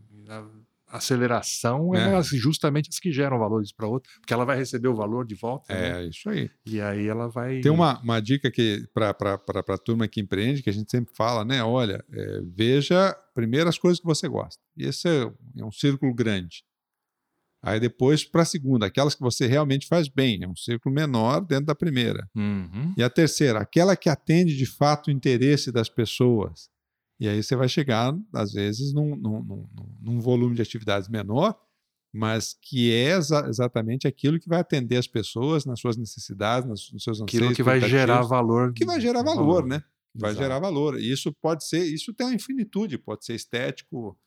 [0.88, 2.18] aceleração é.
[2.18, 5.36] é justamente as que geram valores para outra, porque ela vai receber o valor de
[5.36, 5.74] volta.
[5.74, 6.06] É, né?
[6.08, 6.50] isso aí.
[6.66, 7.62] E aí ela vai.
[7.62, 11.44] Tem uma, uma dica que para a turma que empreende, que a gente sempre fala,
[11.44, 11.64] né?
[11.64, 14.62] Olha, é, veja primeiro as coisas que você gosta.
[14.78, 16.64] E esse é, é um círculo grande.
[17.66, 21.42] Aí depois para a segunda, aquelas que você realmente faz bem, é um círculo menor
[21.42, 22.30] dentro da primeira.
[22.36, 22.94] Uhum.
[22.96, 26.70] E a terceira, aquela que atende de fato o interesse das pessoas.
[27.20, 29.68] E aí você vai chegar, às vezes, num, num,
[30.02, 31.58] num volume de atividades menor,
[32.14, 36.92] mas que é exa exatamente aquilo que vai atender as pessoas nas suas necessidades, nos,
[36.92, 37.44] nos seus anseios.
[37.44, 38.74] Aquilo que vai gerar valor.
[38.74, 39.66] Que vai gerar valor, valor.
[39.66, 39.84] né?
[40.14, 40.44] Vai Exato.
[40.44, 41.00] gerar valor.
[41.00, 44.18] E isso pode ser, isso tem uma infinitude, pode ser estético,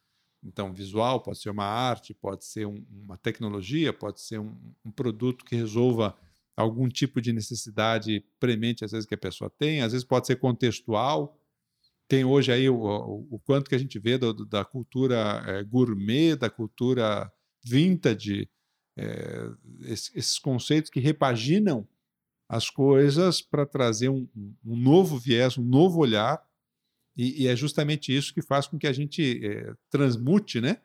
[0.45, 4.91] então visual, pode ser uma arte, pode ser um, uma tecnologia, pode ser um, um
[4.91, 6.15] produto que resolva
[6.55, 10.37] algum tipo de necessidade premente, às vezes, que a pessoa tem, às vezes pode ser
[10.37, 11.39] contextual,
[12.09, 12.77] tem hoje aí o,
[13.31, 17.31] o, quanto que a gente vê do, da cultura é, gourmet, da cultura
[17.63, 18.49] vintage,
[18.97, 19.51] é,
[19.83, 21.87] esses, esses conceitos que repaginam
[22.49, 24.27] as coisas para trazer um,
[24.65, 26.43] um, novo viés, um novo olhar,
[27.15, 30.81] e, e, é justamente isso que faz com que a gente é, transmute né,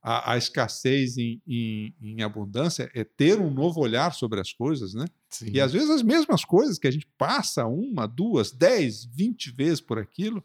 [0.00, 4.94] a, a escassez em, em, em, abundância, é ter um novo olhar sobre as coisas,
[4.94, 5.04] né?
[5.28, 5.50] Sim.
[5.52, 9.80] E às vezes as mesmas coisas que a gente passa uma, duas, dez, vinte vezes
[9.80, 10.42] por aquilo,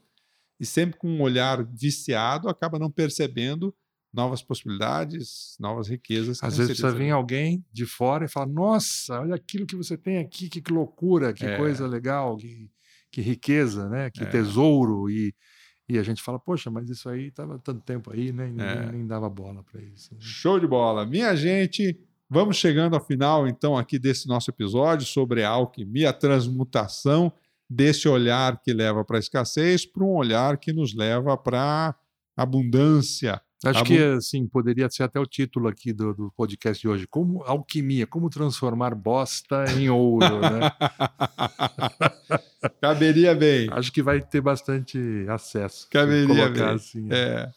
[0.60, 3.74] e sempre com um olhar viciado, acaba não percebendo
[4.12, 6.42] novas possibilidades, novas riquezas.
[6.42, 10.18] Às vezes precisa vir alguém de fora e falar: Nossa, olha aquilo que você tem
[10.18, 11.56] aqui, que loucura, que é.
[11.56, 12.70] coisa legal, que, que
[13.10, 14.10] que riqueza, né?
[14.10, 14.26] Que É.
[14.26, 15.34] tesouro e
[15.90, 18.52] e a gente fala, poxa, mas isso aí estava tanto tempo aí, né?
[18.54, 18.92] e É.
[18.92, 20.12] nem dava bola para isso.
[20.12, 20.20] né?
[20.20, 21.06] Show de bola.
[21.06, 21.98] Minha gente,
[22.28, 27.32] vamos chegando ao final, então, aqui desse nosso episódio sobre a alquimia, a transmutação
[27.68, 31.94] desse olhar que leva para a escassez para um olhar que nos leva para
[32.36, 33.40] abundância.
[33.64, 37.42] Acho que assim poderia ser até o título aqui do, do podcast de hoje, como
[37.42, 40.70] alquimia, como transformar bosta em ouro, né?
[42.80, 43.68] Caberia bem.
[43.72, 44.98] Acho que vai ter bastante
[45.28, 45.88] acesso.
[45.90, 46.62] Caberia bem.
[46.62, 47.50] assim, É.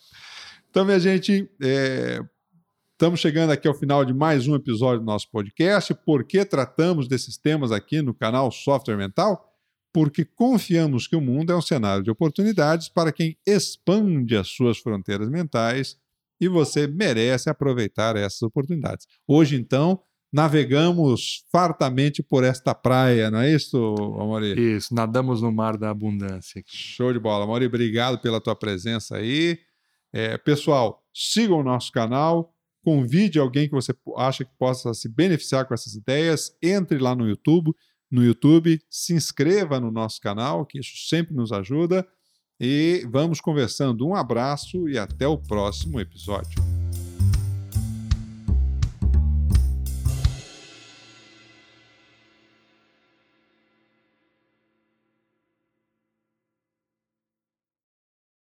[0.71, 2.19] Então, minha gente, é,
[2.93, 5.93] estamos chegando aqui ao final de mais um episódio do nosso podcast.
[5.93, 9.50] Por que tratamos desses temas aqui no canal Software Mental?
[9.93, 14.77] Porque confiamos que o mundo é um cenário de oportunidades para quem expande as suas
[14.77, 15.97] fronteiras mentais
[16.39, 19.05] e você merece aproveitar essas oportunidades.
[19.27, 20.01] Hoje, então,
[20.33, 23.77] navegamos fartamente por esta praia, não é isso,
[24.19, 24.75] Amori?
[24.75, 26.63] Isso, nadamos no mar da abundância.
[26.65, 27.45] Show de bola.
[27.45, 29.59] Mauri, obrigado pela tua presença aí.
[30.13, 35.65] É, pessoal, sigam o nosso canal, convide alguém que você acha que possa se beneficiar
[35.67, 37.73] com essas ideias, entre lá no YouTube,
[38.11, 42.05] no YouTube, se inscreva no nosso canal, que isso sempre nos ajuda.
[42.59, 44.05] E vamos conversando.
[44.05, 46.80] Um abraço e até o próximo episódio.